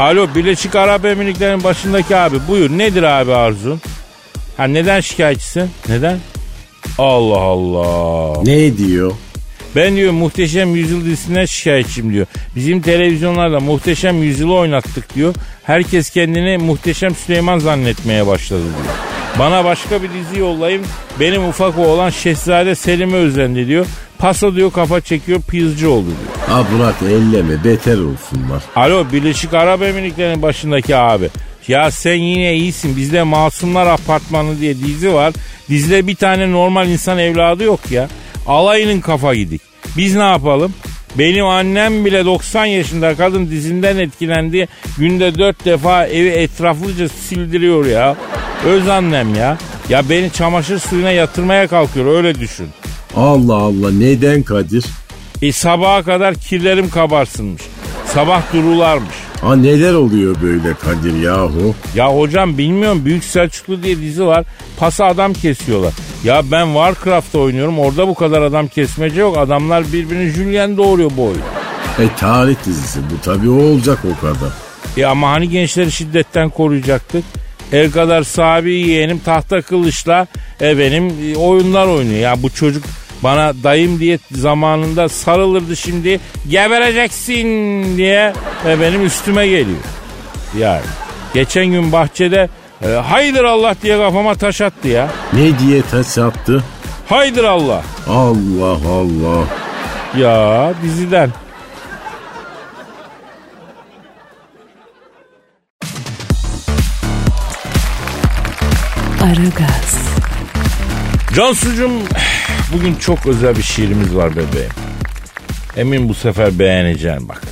Alo 0.00 0.28
Birleşik 0.34 0.74
Arap 0.74 1.04
Emirlikleri'nin 1.04 1.64
başındaki 1.64 2.16
abi 2.16 2.36
buyur 2.48 2.70
nedir 2.70 3.02
abi 3.02 3.34
arzun? 3.34 3.80
Ha 4.56 4.64
neden 4.64 5.00
şikayetçisin? 5.00 5.70
Neden? 5.88 6.18
Allah 6.98 7.40
Allah. 7.40 8.42
Ne 8.42 8.78
diyor? 8.78 9.12
Ben 9.76 9.96
diyor 9.96 10.12
muhteşem 10.12 10.76
yüzyıl 10.76 11.04
dizisinden 11.04 11.44
şikayetçiyim 11.44 12.12
diyor. 12.12 12.26
Bizim 12.56 12.80
televizyonlarda 12.80 13.60
muhteşem 13.60 14.22
yüzyılı 14.22 14.54
oynattık 14.54 15.14
diyor. 15.14 15.34
Herkes 15.62 16.10
kendini 16.10 16.58
muhteşem 16.58 17.14
Süleyman 17.14 17.58
zannetmeye 17.58 18.26
başladı 18.26 18.62
diyor. 18.62 18.94
Bana 19.38 19.64
başka 19.64 20.02
bir 20.02 20.10
dizi 20.10 20.40
yollayın. 20.40 20.82
Benim 21.20 21.48
ufak 21.48 21.78
oğlan 21.78 22.10
Şehzade 22.10 22.74
Selim'e 22.74 23.16
özendi 23.16 23.66
diyor. 23.66 23.86
Paso 24.18 24.54
diyor 24.54 24.72
kafa 24.72 25.00
çekiyor 25.00 25.40
pizci 25.48 25.86
oldu 25.86 26.06
diyor. 26.06 26.48
Ha 26.48 26.66
Murat 26.72 27.02
elleme 27.02 27.64
beter 27.64 27.98
olsunlar. 27.98 28.62
Alo 28.76 29.06
Birleşik 29.12 29.54
Arap 29.54 29.82
Emirlikleri'nin 29.82 30.42
başındaki 30.42 30.96
abi. 30.96 31.28
Ya 31.68 31.90
sen 31.90 32.14
yine 32.14 32.54
iyisin. 32.54 32.96
Bizde 32.96 33.22
Masumlar 33.22 33.86
Apartmanı 33.86 34.60
diye 34.60 34.78
dizi 34.78 35.14
var. 35.14 35.32
Dizide 35.68 36.06
bir 36.06 36.14
tane 36.14 36.52
normal 36.52 36.88
insan 36.88 37.18
evladı 37.18 37.64
yok 37.64 37.80
ya. 37.90 38.08
Alayının 38.46 39.00
kafa 39.00 39.34
gidik. 39.34 39.60
Biz 39.96 40.14
ne 40.14 40.22
yapalım? 40.22 40.72
Benim 41.18 41.46
annem 41.46 42.04
bile 42.04 42.24
90 42.24 42.64
yaşında 42.64 43.14
kadın 43.14 43.50
dizinden 43.50 43.96
etkilendi. 43.96 44.68
Günde 44.98 45.38
4 45.38 45.64
defa 45.64 46.06
evi 46.06 46.28
etraflıca 46.28 47.08
sildiriyor 47.08 47.86
ya. 47.86 48.16
Öz 48.66 48.88
annem 48.88 49.34
ya. 49.34 49.58
Ya 49.88 50.08
beni 50.08 50.30
çamaşır 50.32 50.78
suyuna 50.78 51.10
yatırmaya 51.10 51.68
kalkıyor 51.68 52.06
öyle 52.16 52.34
düşün. 52.40 52.66
Allah 53.16 53.54
Allah 53.54 53.90
neden 53.90 54.42
Kadir? 54.42 54.84
E 55.42 55.52
sabaha 55.52 56.02
kadar 56.02 56.34
kirlerim 56.34 56.90
kabarsınmış. 56.90 57.62
Sabah 58.14 58.52
durularmış. 58.52 59.14
Ha 59.40 59.56
neler 59.56 59.94
oluyor 59.94 60.36
böyle 60.42 60.74
Kadir 60.74 61.22
yahu? 61.22 61.74
Ya 61.94 62.16
hocam 62.16 62.58
bilmiyorum 62.58 63.04
Büyük 63.04 63.24
Selçuklu 63.24 63.82
diye 63.82 63.98
dizi 63.98 64.26
var. 64.26 64.44
Pası 64.78 65.04
adam 65.04 65.32
kesiyorlar. 65.32 65.92
Ya 66.24 66.42
ben 66.52 66.66
Warcraft 66.66 67.34
oynuyorum 67.34 67.78
orada 67.78 68.08
bu 68.08 68.14
kadar 68.14 68.42
adam 68.42 68.68
kesmece 68.68 69.20
yok. 69.20 69.38
Adamlar 69.38 69.92
birbirini 69.92 70.30
Julien 70.30 70.76
doğuruyor 70.76 71.10
bu 71.16 71.24
oyun. 71.24 71.42
E 71.98 72.16
tarih 72.18 72.56
dizisi 72.66 73.00
bu 73.00 73.24
tabii 73.24 73.50
o 73.50 73.54
olacak 73.62 73.98
o 74.16 74.20
kadar. 74.20 74.50
E 74.96 75.06
ama 75.06 75.30
hani 75.30 75.48
gençleri 75.48 75.92
şiddetten 75.92 76.50
koruyacaktık? 76.50 77.24
El 77.72 77.90
kadar 77.92 78.22
sahibi 78.22 78.72
yeğenim 78.72 79.18
tahta 79.18 79.62
kılıçla 79.62 80.26
e 80.60 80.78
benim 80.78 81.08
e, 81.08 81.36
oyunlar 81.36 81.86
oynuyor. 81.86 82.20
Ya 82.20 82.42
bu 82.42 82.50
çocuk 82.50 82.84
bana 83.24 83.52
dayım 83.62 84.00
diye 84.00 84.18
zamanında 84.32 85.08
sarılırdı 85.08 85.76
şimdi 85.76 86.20
gebereceksin 86.48 87.46
diye 87.96 88.32
e, 88.66 88.80
benim 88.80 89.06
üstüme 89.06 89.46
geliyor. 89.46 89.78
Yani 90.58 90.82
geçen 91.34 91.66
gün 91.66 91.92
bahçede 91.92 92.48
e, 92.82 92.88
haydır 92.88 93.44
Allah 93.44 93.74
diye 93.82 93.98
kafama 93.98 94.34
taş 94.34 94.60
attı 94.60 94.88
ya. 94.88 95.08
Ne 95.32 95.58
diye 95.58 95.82
taç 95.82 96.18
attı? 96.18 96.64
Haydır 97.08 97.44
Allah. 97.44 97.82
Allah 98.08 98.78
Allah. 98.88 99.44
Ya 100.18 100.72
diziden. 100.82 101.30
Aragaz, 109.22 109.98
Cansucuğum 111.34 111.92
bugün 112.74 112.94
çok 112.94 113.26
özel 113.26 113.56
bir 113.56 113.62
şiirimiz 113.62 114.16
var 114.16 114.30
bebeğim. 114.30 114.72
Emin 115.76 116.08
bu 116.08 116.14
sefer 116.14 116.58
beğeneceksin 116.58 117.28
bak. 117.28 117.42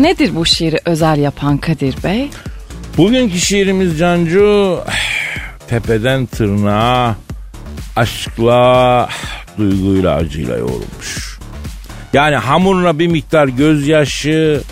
Nedir 0.00 0.34
bu 0.34 0.46
şiiri 0.46 0.80
özel 0.84 1.18
yapan 1.18 1.58
Kadir 1.58 2.02
Bey? 2.04 2.30
Bugünkü 2.96 3.38
şiirimiz 3.38 3.98
Cancu 3.98 4.80
tepeden 5.68 6.26
tırnağa 6.26 7.16
aşkla, 7.96 9.08
duyguyla, 9.58 10.14
acıyla 10.14 10.56
yoğrulmuş. 10.56 11.38
Yani 12.12 12.36
hamuruna 12.36 12.98
bir 12.98 13.06
miktar 13.06 13.48
gözyaşı, 13.48 14.62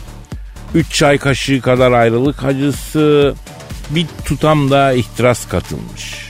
üç 0.75 0.95
çay 0.95 1.19
kaşığı 1.19 1.61
kadar 1.61 1.93
ayrılık 1.93 2.45
acısı, 2.45 3.35
bir 3.91 4.07
tutam 4.25 4.71
da 4.71 4.93
ihtiras 4.93 5.49
katılmış. 5.49 6.26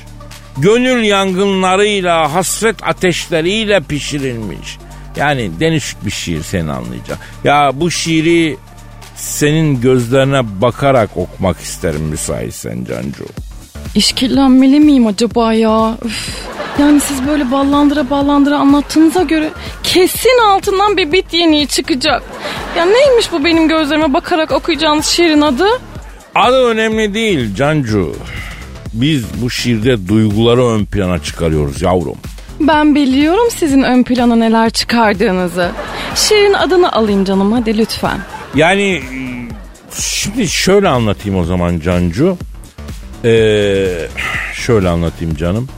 Gönül 0.59 1.03
yangınlarıyla, 1.03 2.35
hasret 2.35 2.77
ateşleriyle 2.83 3.81
pişirilmiş. 3.81 4.79
Yani 5.16 5.51
denişik 5.61 6.05
bir 6.07 6.11
şiir 6.11 6.42
seni 6.42 6.73
anlayacak. 6.73 7.19
Ya 7.45 7.71
bu 7.75 7.90
şiiri 7.90 8.57
senin 9.16 9.81
gözlerine 9.81 10.61
bakarak 10.62 11.16
okumak 11.16 11.61
isterim 11.61 12.03
müsaitsen 12.03 12.85
Cancu. 12.85 13.25
İşkillenmeli 13.95 14.81
miyim 14.81 15.07
acaba 15.07 15.53
ya? 15.53 15.99
Üf. 16.05 16.47
Yani 16.79 17.01
siz 17.01 17.27
böyle 17.27 17.51
ballandıra 17.51 18.11
ballandıra 18.11 18.57
anlattığınıza 18.59 19.23
göre 19.23 19.51
kesin 19.83 20.45
altından 20.47 20.97
bir 20.97 21.12
bit 21.12 21.35
yeniği 21.35 21.66
çıkacak. 21.69 22.23
Ya 22.77 22.85
neymiş 22.85 23.33
bu 23.33 23.45
benim 23.45 23.69
gözlerime 23.69 24.12
bakarak 24.12 24.53
okuyacağınız 24.53 25.07
şiirin 25.07 25.40
adı? 25.40 25.66
Adı 26.35 26.64
önemli 26.64 27.14
değil 27.14 27.55
Cancu. 27.55 28.16
Biz 29.00 29.24
bu 29.42 29.50
şiirde 29.50 30.09
duyguları 30.09 30.66
ön 30.66 30.85
plana 30.85 31.18
çıkarıyoruz 31.22 31.82
yavrum. 31.82 32.16
Ben 32.61 32.94
biliyorum 32.94 33.48
sizin 33.50 33.82
ön 33.82 34.02
plana 34.02 34.37
neler 34.37 34.70
çıkardığınızı. 34.70 35.70
Şiirin 36.14 36.54
adını 36.54 36.92
alayım 36.92 37.24
canım 37.24 37.52
hadi 37.52 37.78
lütfen. 37.78 38.18
Yani 38.54 38.82
e, 38.82 39.02
şimdi 40.00 40.48
şöyle 40.48 40.88
anlatayım 40.88 41.38
o 41.38 41.44
zaman 41.44 41.80
Cancu. 41.80 42.38
Ee, 43.24 44.09
şöyle 44.54 44.88
anlatayım 44.88 45.37
canım. 45.37 45.68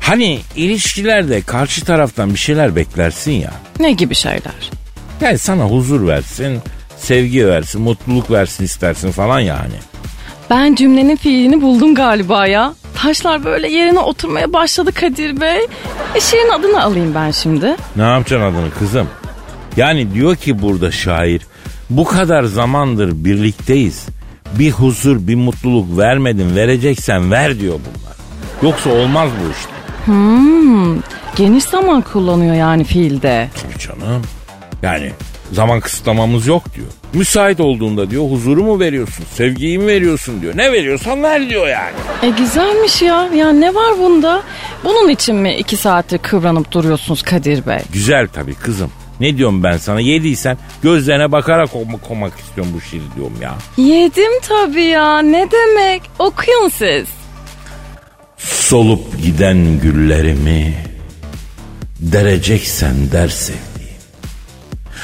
Hani 0.00 0.40
ilişkilerde 0.56 1.42
karşı 1.42 1.84
taraftan 1.84 2.30
bir 2.34 2.38
şeyler 2.38 2.76
beklersin 2.76 3.32
ya. 3.32 3.52
Ne 3.80 3.92
gibi 3.92 4.14
şeyler? 4.14 4.70
Yani 5.20 5.38
sana 5.38 5.64
huzur 5.64 6.06
versin, 6.06 6.58
sevgi 6.98 7.46
versin, 7.46 7.80
mutluluk 7.80 8.30
versin 8.30 8.64
istersin 8.64 9.10
falan 9.10 9.40
yani. 9.40 9.74
Ben 10.50 10.74
cümlenin 10.74 11.16
fiilini 11.16 11.62
buldum 11.62 11.94
galiba 11.94 12.46
ya. 12.46 12.74
Taşlar 12.96 13.44
böyle 13.44 13.68
yerine 13.68 13.98
oturmaya 13.98 14.52
başladı 14.52 14.92
Kadir 14.92 15.40
Bey. 15.40 15.58
E 16.14 16.20
şiirin 16.20 16.50
adını 16.50 16.82
alayım 16.82 17.14
ben 17.14 17.30
şimdi. 17.30 17.76
Ne 17.96 18.02
yapacaksın 18.02 18.46
adını 18.46 18.70
kızım? 18.78 19.08
Yani 19.76 20.14
diyor 20.14 20.36
ki 20.36 20.62
burada 20.62 20.90
şair 20.90 21.42
bu 21.90 22.04
kadar 22.04 22.42
zamandır 22.44 23.24
birlikteyiz. 23.24 24.06
Bir 24.58 24.70
huzur, 24.70 25.26
bir 25.26 25.34
mutluluk 25.34 25.98
vermedin, 25.98 26.56
vereceksen 26.56 27.30
ver 27.30 27.60
diyor 27.60 27.74
bunlar. 27.74 28.16
Yoksa 28.62 28.90
olmaz 28.90 29.30
bu 29.44 29.50
işte. 29.50 29.70
Hmm, 30.04 31.00
geniş 31.36 31.64
zaman 31.64 32.02
kullanıyor 32.02 32.54
yani 32.54 32.84
fiilde. 32.84 33.48
Tabii 33.62 33.78
canım. 33.78 34.22
Yani 34.82 35.12
zaman 35.52 35.80
kısıtlamamız 35.80 36.46
yok 36.46 36.74
diyor. 36.74 36.88
Müsait 37.14 37.60
olduğunda 37.60 38.10
diyor 38.10 38.30
huzuru 38.30 38.64
mu 38.64 38.80
veriyorsun, 38.80 39.24
sevgiyi 39.34 39.78
mi 39.78 39.86
veriyorsun 39.86 40.42
diyor. 40.42 40.56
Ne 40.56 40.72
veriyorsan 40.72 41.22
ver 41.22 41.50
diyor 41.50 41.68
yani. 41.68 41.94
E 42.22 42.30
güzelmiş 42.30 43.02
ya. 43.02 43.28
Ya 43.34 43.52
ne 43.52 43.74
var 43.74 43.98
bunda? 43.98 44.42
Bunun 44.84 45.08
için 45.08 45.36
mi 45.36 45.56
iki 45.56 45.76
saattir 45.76 46.18
kıvranıp 46.18 46.72
duruyorsunuz 46.72 47.22
Kadir 47.22 47.66
Bey? 47.66 47.78
Güzel 47.92 48.28
tabii 48.28 48.54
kızım. 48.54 48.90
Ne 49.20 49.36
diyorum 49.36 49.62
ben 49.62 49.76
sana 49.76 50.00
yediysen 50.00 50.58
gözlerine 50.82 51.32
bakarak 51.32 51.70
okumak, 51.74 52.38
istiyorum 52.40 52.72
bu 52.76 52.80
şiiri 52.80 53.02
diyorum 53.16 53.36
ya. 53.42 53.54
Yedim 53.76 54.40
tabii 54.48 54.84
ya. 54.84 55.18
Ne 55.18 55.48
demek? 55.50 56.02
Okuyun 56.18 56.68
siz. 56.68 57.04
Solup 58.38 59.22
giden 59.22 59.80
güllerimi 59.80 60.74
dereceksen 62.00 62.94
der 63.12 63.28
sevdiğim. 63.28 63.69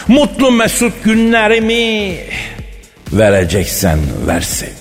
Mutlu 0.09 0.51
mesut 0.51 1.05
günlerimi 1.05 2.17
vereceksen 3.13 3.99
ver 4.27 4.41
sevdiğim. 4.41 4.77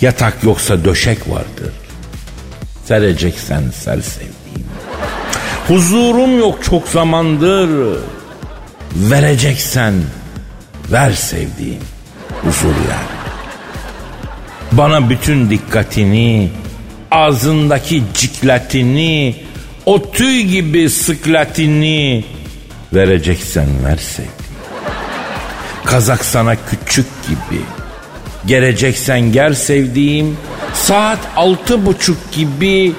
Yatak 0.00 0.44
yoksa 0.44 0.84
döşek 0.84 1.30
vardır. 1.30 1.72
Sereceksen 2.84 3.62
ser 3.70 4.00
sevdiğim. 4.00 4.66
Huzurum 5.68 6.38
yok 6.38 6.64
çok 6.64 6.88
zamandır. 6.88 7.98
Vereceksen 8.96 9.94
ver 10.92 11.12
sevdiğim. 11.12 11.82
Huzur 12.42 12.74
yani. 12.90 13.22
Bana 14.72 15.10
bütün 15.10 15.50
dikkatini, 15.50 16.50
ağzındaki 17.10 18.02
ciklatini, 18.14 19.36
o 19.86 20.10
tüy 20.10 20.42
gibi 20.42 20.90
sıklatini 20.90 22.24
vereceksen 22.94 23.68
ver 23.84 23.96
sevdiğim. 23.96 24.32
Kazak 25.84 26.24
sana 26.24 26.56
küçük 26.56 27.06
gibi. 27.28 27.62
Geleceksen 28.46 29.32
gel 29.32 29.54
sevdiğim. 29.54 30.36
Saat 30.74 31.18
altı 31.36 31.86
buçuk 31.86 32.32
gibi 32.32 32.92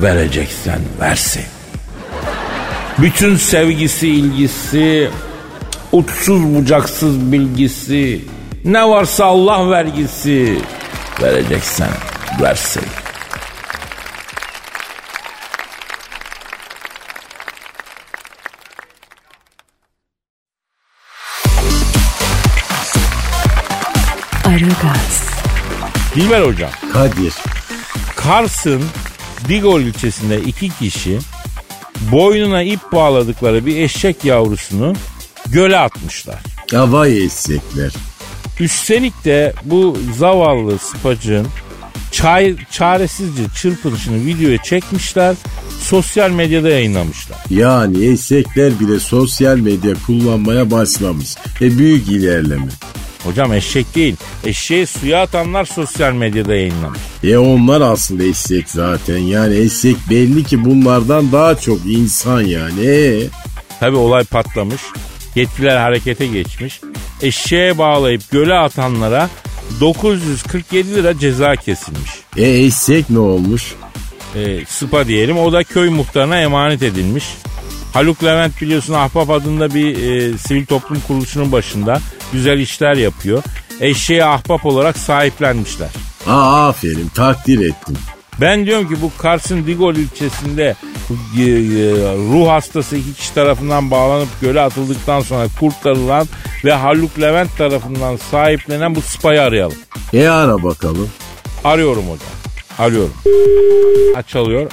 vereceksen 0.00 0.80
ver 1.00 1.14
sevdiğim. 1.14 1.54
Bütün 2.98 3.36
sevgisi 3.36 4.08
ilgisi, 4.08 5.10
uçsuz 5.92 6.54
bucaksız 6.54 7.32
bilgisi, 7.32 8.20
ne 8.64 8.88
varsa 8.88 9.24
Allah 9.24 9.70
vergisi 9.70 10.58
vereceksen 11.22 11.90
ver 12.42 12.54
Dilber 26.14 26.42
hocam. 26.42 26.70
Kadir. 26.92 27.34
Kars'ın 28.16 28.82
Digol 29.48 29.80
ilçesinde 29.80 30.40
iki 30.40 30.68
kişi 30.68 31.18
boynuna 32.12 32.62
ip 32.62 32.80
bağladıkları 32.92 33.66
bir 33.66 33.76
eşek 33.76 34.24
yavrusunu 34.24 34.92
göle 35.46 35.78
atmışlar. 35.78 36.38
Ya 36.72 36.92
vay 36.92 37.24
eşekler. 37.24 37.92
Üstelik 38.60 39.24
de 39.24 39.54
bu 39.64 39.96
zavallı 40.18 40.78
sıpacığın 40.78 41.46
çay, 42.12 42.56
çaresizce 42.70 43.42
çırpınışını 43.56 44.26
videoya 44.26 44.62
çekmişler. 44.62 45.36
Sosyal 45.80 46.30
medyada 46.30 46.68
yayınlamışlar. 46.68 47.38
Yani 47.50 48.06
eşekler 48.06 48.80
bile 48.80 49.00
sosyal 49.00 49.56
medya 49.56 49.94
kullanmaya 50.06 50.70
başlamış. 50.70 51.34
E 51.60 51.78
büyük 51.78 52.08
ilerleme. 52.08 52.68
Hocam 53.24 53.52
eşek 53.52 53.94
değil. 53.94 54.16
Eşeği 54.44 54.86
suya 54.86 55.22
atanlar 55.22 55.64
sosyal 55.64 56.12
medyada 56.12 56.54
yayınlamış. 56.54 56.98
E 57.24 57.36
onlar 57.38 57.80
asıl 57.80 58.20
eşek 58.20 58.70
zaten. 58.70 59.18
Yani 59.18 59.56
eşek 59.56 59.96
belli 60.10 60.44
ki 60.44 60.64
bunlardan 60.64 61.32
daha 61.32 61.54
çok 61.54 61.78
insan 61.86 62.40
yani. 62.40 62.86
E, 62.86 63.22
Tabi 63.80 63.96
olay 63.96 64.24
patlamış. 64.24 64.82
Yetkililer 65.34 65.76
harekete 65.76 66.26
geçmiş. 66.26 66.80
Eşeğe 67.22 67.78
bağlayıp 67.78 68.30
göle 68.30 68.54
atanlara 68.54 69.28
947 69.80 70.94
lira 70.94 71.18
ceza 71.18 71.56
kesilmiş. 71.56 72.10
e 72.36 72.50
eşek 72.64 73.10
ne 73.10 73.18
olmuş? 73.18 73.74
E, 74.36 74.64
Sıpa 74.68 75.06
diyelim 75.06 75.38
o 75.38 75.52
da 75.52 75.64
köy 75.64 75.88
muhtarına 75.88 76.40
emanet 76.40 76.82
edilmiş. 76.82 77.24
Haluk 77.92 78.24
Levent 78.24 78.62
biliyorsun 78.62 78.94
Ahbap 78.94 79.30
adında 79.30 79.74
bir 79.74 79.96
e, 79.96 80.38
sivil 80.38 80.66
toplum 80.66 81.00
kuruluşunun 81.06 81.52
başında 81.52 82.00
güzel 82.32 82.58
işler 82.58 82.94
yapıyor. 82.96 83.42
Eşeğe 83.80 84.24
ahbap 84.24 84.66
olarak 84.66 84.98
sahiplenmişler. 84.98 85.88
Aa 86.26 86.68
aferin 86.68 87.08
takdir 87.08 87.70
ettim. 87.70 87.96
Ben 88.40 88.66
diyorum 88.66 88.88
ki 88.88 89.02
bu 89.02 89.10
Kars'ın 89.18 89.66
Digol 89.66 89.94
ilçesinde 89.94 90.64
e, 91.38 91.42
e, 91.42 91.46
ruh 92.16 92.48
hastası 92.48 92.96
iki 92.96 93.14
kişi 93.14 93.34
tarafından 93.34 93.90
bağlanıp 93.90 94.28
göle 94.40 94.60
atıldıktan 94.60 95.20
sonra 95.20 95.46
kurtarılan 95.60 96.26
ve 96.64 96.72
Haluk 96.72 97.20
Levent 97.20 97.58
tarafından 97.58 98.16
sahiplenen 98.16 98.94
bu 98.94 99.00
spayı 99.00 99.42
arayalım. 99.42 99.76
E 100.12 100.28
ara 100.28 100.62
bakalım. 100.62 101.10
Arıyorum 101.64 102.04
hocam. 102.04 102.28
Arıyorum. 102.78 103.14
Açılıyor. 104.16 104.70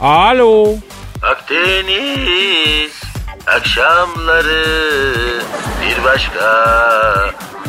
Alo. 0.00 0.74
Akdeniz 1.22 3.03
akşamları 3.46 4.64
bir 5.82 6.04
başka 6.04 6.50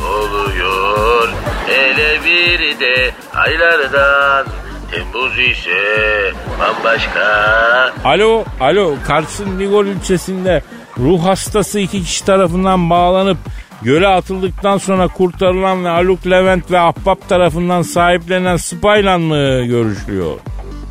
oluyor. 0.02 1.30
Hele 1.68 2.26
bir 2.26 2.80
de 2.80 3.12
aylardan 3.36 4.48
Temmuz 4.92 5.40
ise 5.40 6.32
bambaşka. 6.60 7.94
Alo. 8.04 8.44
Alo. 8.60 8.96
Kars'ın 9.08 9.60
Digol 9.60 9.86
ilçesinde 9.86 10.64
ruh 10.98 11.26
hastası 11.26 11.80
iki 11.80 12.04
kişi 12.04 12.26
tarafından 12.26 12.90
bağlanıp 12.90 13.38
göle 13.82 14.08
atıldıktan 14.08 14.78
sonra 14.78 15.08
kurtarılan 15.08 15.86
ve 15.86 15.90
Haluk 15.90 16.28
Levent 16.28 16.72
ve 16.72 16.80
Ahbap 16.80 17.30
tarafından 17.30 17.82
sahiplenen 17.82 18.58
spayla 18.58 19.18
mı 19.18 19.62
görüşüyor? 19.66 20.32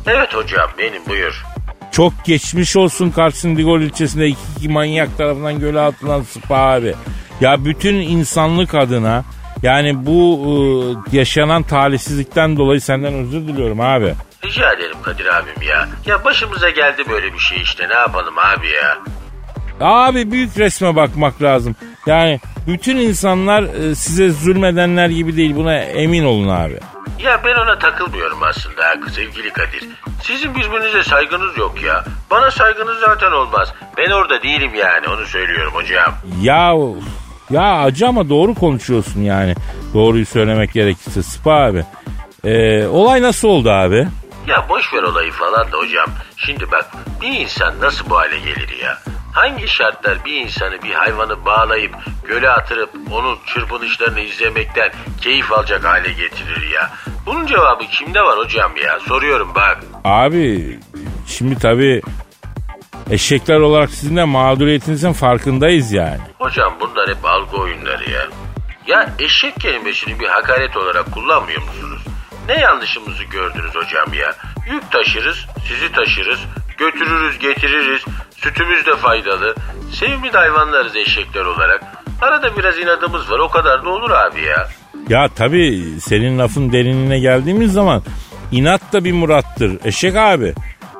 Evet 0.07 0.33
hocam 0.33 0.69
benim 0.77 1.05
buyur. 1.09 1.45
Çok 1.95 2.25
geçmiş 2.25 2.75
olsun 2.75 3.09
Kars'ın 3.09 3.57
Digol 3.57 3.81
ilçesinde 3.81 4.27
iki, 4.27 4.39
iki 4.57 4.69
manyak 4.69 5.17
tarafından 5.17 5.59
göle 5.59 5.79
atılan 5.79 6.21
spa 6.21 6.55
abi. 6.55 6.93
Ya 7.41 7.65
bütün 7.65 7.95
insanlık 7.95 8.75
adına 8.75 9.23
yani 9.63 10.05
bu 10.05 10.39
e, 11.11 11.17
yaşanan 11.17 11.63
talihsizlikten 11.63 12.57
dolayı 12.57 12.81
senden 12.81 13.13
özür 13.13 13.41
diliyorum 13.47 13.81
abi. 13.81 14.13
Rica 14.45 14.73
ederim 14.73 14.97
Kadir 15.03 15.25
abim 15.25 15.61
ya. 15.69 15.87
Ya 16.05 16.25
başımıza 16.25 16.69
geldi 16.69 17.03
böyle 17.09 17.33
bir 17.33 17.39
şey 17.39 17.61
işte 17.61 17.89
ne 17.89 17.93
yapalım 17.93 18.33
abi 18.39 18.67
ya. 18.67 18.97
Abi 19.79 20.31
büyük 20.31 20.57
resme 20.57 20.95
bakmak 20.95 21.41
lazım. 21.41 21.75
Yani 22.05 22.39
bütün 22.67 22.97
insanlar 22.97 23.63
e, 23.63 23.95
size 23.95 24.29
zulmedenler 24.29 25.09
gibi 25.09 25.37
değil 25.37 25.55
buna 25.55 25.75
emin 25.75 26.25
olun 26.25 26.47
abi. 26.47 26.79
Ya 27.19 27.41
ben 27.45 27.55
ona 27.55 27.79
takılmıyorum 27.79 28.43
aslında 28.43 29.09
sevgili 29.11 29.49
Kadir. 29.53 29.83
Sizin 30.23 30.55
birbirinize 30.55 31.03
saygınız 31.03 31.57
yok 31.57 31.83
ya. 31.83 32.03
Bana 32.31 32.51
saygınız 32.51 32.97
zaten 32.99 33.31
olmaz. 33.31 33.73
Ben 33.97 34.11
orada 34.11 34.43
değilim 34.43 34.71
yani 34.75 35.07
onu 35.07 35.25
söylüyorum 35.25 35.73
hocam. 35.73 36.13
Ya 36.41 36.73
ya 37.49 37.83
acı 37.83 38.07
ama 38.07 38.29
doğru 38.29 38.55
konuşuyorsun 38.55 39.21
yani. 39.21 39.55
Doğruyu 39.93 40.25
söylemek 40.25 40.73
gerekirse 40.73 41.23
Spa 41.23 41.51
abi. 41.53 41.83
E, 42.43 42.87
olay 42.87 43.21
nasıl 43.21 43.47
oldu 43.47 43.69
abi? 43.71 44.07
Ya 44.47 44.69
boş 44.69 44.93
ver 44.93 45.03
olayı 45.03 45.31
falan 45.31 45.71
da 45.71 45.77
hocam. 45.77 46.09
Şimdi 46.37 46.71
bak 46.71 46.85
bir 47.21 47.39
insan 47.39 47.81
nasıl 47.81 48.09
bu 48.09 48.17
hale 48.17 48.39
gelir 48.39 48.77
ya? 48.83 48.97
Hangi 49.33 49.67
şartlar 49.67 50.25
bir 50.25 50.41
insanı 50.41 50.81
bir 50.83 50.93
hayvanı 50.93 51.45
bağlayıp 51.45 51.95
göle 52.27 52.49
atırıp 52.49 52.89
onun 53.11 53.37
çırpınışlarını 53.53 54.19
izlemekten 54.19 54.91
keyif 55.21 55.51
alacak 55.51 55.83
hale 55.85 56.11
getirir 56.13 56.69
ya? 56.71 56.91
Bunun 57.25 57.45
cevabı 57.47 57.83
kimde 57.83 58.21
var 58.21 58.37
hocam 58.37 58.71
ya? 58.83 58.99
Soruyorum 58.99 59.51
bak. 59.55 59.83
Abi 60.03 60.79
şimdi 61.27 61.59
tabii 61.59 62.01
eşekler 63.11 63.59
olarak 63.59 63.89
sizin 63.89 64.15
de 64.17 64.23
mağduriyetinizin 64.23 65.13
farkındayız 65.13 65.91
yani. 65.91 66.21
Hocam 66.39 66.73
bunlar 66.79 67.09
hep 67.09 67.25
algı 67.25 67.57
oyunları 67.57 68.11
ya. 68.11 68.27
Ya 68.87 69.09
eşek 69.19 69.55
kelimesini 69.59 70.19
bir 70.19 70.27
hakaret 70.27 70.77
olarak 70.77 71.11
kullanmıyor 71.11 71.61
musunuz? 71.61 72.04
Ne 72.47 72.59
yanlışımızı 72.59 73.23
gördünüz 73.23 73.75
hocam 73.75 74.13
ya? 74.13 74.35
Yük 74.71 74.91
taşırız, 74.91 75.45
sizi 75.67 75.91
taşırız, 75.91 76.39
götürürüz, 76.77 77.39
getiririz. 77.39 78.01
Sütümüz 78.35 78.85
de 78.85 78.95
faydalı. 78.95 79.55
Sevimli 79.93 80.31
hayvanlarız 80.31 80.95
eşekler 80.95 81.45
olarak. 81.45 81.83
Arada 82.21 82.57
biraz 82.57 82.79
inadımız 82.79 83.31
var 83.31 83.39
o 83.39 83.49
kadar 83.49 83.85
da 83.85 83.89
olur 83.89 84.11
abi 84.11 84.41
ya. 84.41 84.67
Ya 85.09 85.27
tabii 85.35 85.83
senin 86.01 86.39
lafın 86.39 86.71
derinine 86.71 87.19
geldiğimiz 87.19 87.73
zaman 87.73 88.03
inat 88.51 88.93
da 88.93 89.03
bir 89.03 89.11
murattır. 89.13 89.79
Eşek 89.85 90.15
abi. 90.15 90.53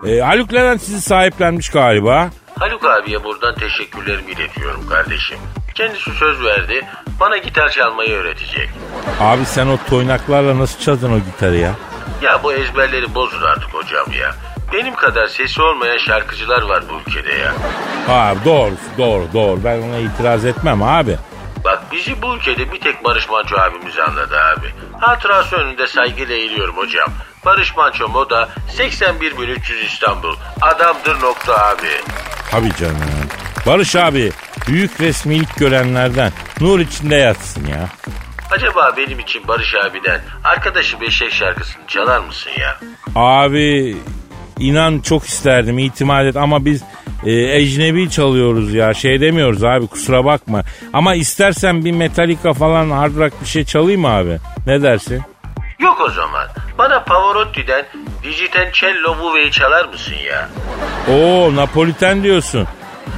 E, 0.08 0.20
Haluk 0.20 0.54
Levent 0.54 0.82
sizi 0.82 1.02
sahiplenmiş 1.02 1.70
galiba. 1.70 2.30
Haluk 2.60 2.86
abiye 2.86 3.24
buradan 3.24 3.56
teşekkürlerimi 3.56 4.32
iletiyorum 4.32 4.90
kardeşim. 4.90 5.38
Kendisi 5.76 6.12
söz 6.12 6.44
verdi. 6.44 6.88
Bana 7.20 7.38
gitar 7.38 7.70
çalmayı 7.70 8.12
öğretecek. 8.16 8.70
Abi 9.20 9.46
sen 9.46 9.68
o 9.68 9.78
toynaklarla 9.90 10.60
nasıl 10.60 10.80
çaldın 10.80 11.12
o 11.14 11.20
gitarı 11.20 11.56
ya? 11.56 11.72
Ya 12.22 12.44
bu 12.44 12.54
ezberleri 12.54 13.16
bozun 13.16 13.42
artık 13.42 13.74
hocam 13.74 14.12
ya. 14.12 14.36
Benim 14.74 14.96
kadar 14.96 15.28
sesi 15.28 15.62
olmayan 15.62 15.98
şarkıcılar 15.98 16.62
var 16.62 16.84
bu 16.90 17.10
ülkede 17.10 17.34
ya. 17.34 17.54
Abi 18.10 18.40
doğru 18.46 18.72
doğru 18.98 19.28
doğru 19.34 19.64
ben 19.64 19.82
ona 19.82 19.98
itiraz 19.98 20.46
etmem 20.46 20.84
abi. 20.84 21.18
Bak 21.64 21.84
bizi 21.92 22.22
bu 22.22 22.36
ülkede 22.36 22.72
bir 22.72 22.80
tek 22.80 23.04
Barış 23.04 23.30
Manço 23.30 23.56
abimiz 23.58 24.00
anladı 24.00 24.36
abi. 24.40 24.74
Hatırası 25.00 25.56
önünde 25.56 25.88
saygıyla 25.88 26.36
eğiliyorum 26.36 26.78
hocam. 26.78 27.10
Barış 27.46 27.76
Manço 27.78 28.08
Moda 28.10 28.50
81300 28.78 29.86
İstanbul. 29.94 30.36
Adamdır 30.62 31.22
nokta 31.22 31.68
abi. 31.68 32.02
Tabii 32.52 32.74
canım. 32.80 32.96
Barış 33.66 33.96
abi 33.96 34.32
büyük 34.68 35.02
resmi 35.02 35.36
ilk 35.36 35.56
görenlerden 35.56 36.32
nur 36.62 36.80
içinde 36.80 37.16
yatsın 37.16 37.66
ya. 37.68 37.90
Acaba 38.52 38.94
benim 38.98 39.20
için 39.20 39.48
Barış 39.48 39.76
abiden 39.76 40.22
Arkadaşı 40.44 41.02
Beşek 41.02 41.32
şarkısını 41.34 41.88
çalar 41.88 42.20
mısın 42.20 42.52
ya? 42.60 42.80
Abi 43.16 43.98
inan 44.60 45.00
çok 45.00 45.26
isterdim 45.26 45.80
itimat 45.80 46.26
et 46.26 46.36
ama 46.38 46.66
biz 46.66 46.82
e, 47.26 47.32
ecnebi 47.32 48.10
çalıyoruz 48.10 48.74
ya 48.74 48.94
şey 48.94 49.22
demiyoruz 49.22 49.64
abi 49.64 49.88
kusura 49.88 50.26
bakma. 50.26 50.62
Ama 50.94 51.16
istersen 51.16 51.86
bir 51.86 51.92
Metallica 51.92 52.54
falan 52.54 52.90
hard 52.92 53.16
rock 53.18 53.34
bir 53.42 53.48
şey 53.48 53.66
çalayım 53.66 54.06
abi? 54.06 54.38
Ne 54.68 54.82
dersin? 54.82 55.22
Yok 55.80 56.02
o 56.02 56.10
zaman. 56.10 56.48
Bana 56.78 57.04
Pavarotti'den 57.04 57.86
Digitencello 58.24 59.16
Vuve'yi 59.18 59.52
çalar 59.52 59.86
mısın 59.86 60.16
ya? 60.26 60.50
Oo 61.16 61.56
Napoliten 61.56 62.24
diyorsun. 62.24 62.68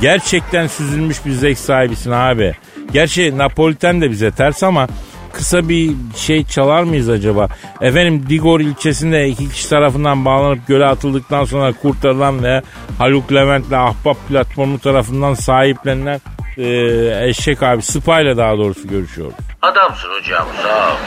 Gerçekten 0.01 0.67
süzülmüş 0.67 1.25
bir 1.25 1.31
zevk 1.31 1.57
sahibisin 1.57 2.11
abi. 2.11 2.55
Gerçi 2.93 3.37
Napoliten 3.37 4.01
de 4.01 4.11
bize 4.11 4.31
ters 4.31 4.63
ama 4.63 4.87
kısa 5.33 5.69
bir 5.69 5.91
şey 6.15 6.45
çalar 6.45 6.83
mıyız 6.83 7.09
acaba? 7.09 7.47
Efendim 7.81 8.25
Digor 8.29 8.59
ilçesinde 8.59 9.27
iki 9.27 9.49
kişi 9.49 9.69
tarafından 9.69 10.25
bağlanıp 10.25 10.67
göle 10.67 10.85
atıldıktan 10.85 11.45
sonra 11.45 11.73
kurtarılan 11.73 12.43
ve 12.43 12.61
Haluk 12.97 13.33
Levent 13.33 13.71
ve 13.71 13.77
Ahbap 13.77 14.17
platformu 14.27 14.79
tarafından 14.79 15.33
sahiplenilen 15.33 16.21
e, 16.57 17.27
eşek 17.29 17.63
abi 17.63 17.81
ile 18.21 18.37
daha 18.37 18.57
doğrusu 18.57 18.87
görüşüyoruz. 18.87 19.35
Adamsın 19.61 20.09
hocam 20.09 20.47
sağ 20.63 20.87
ol. 20.91 20.97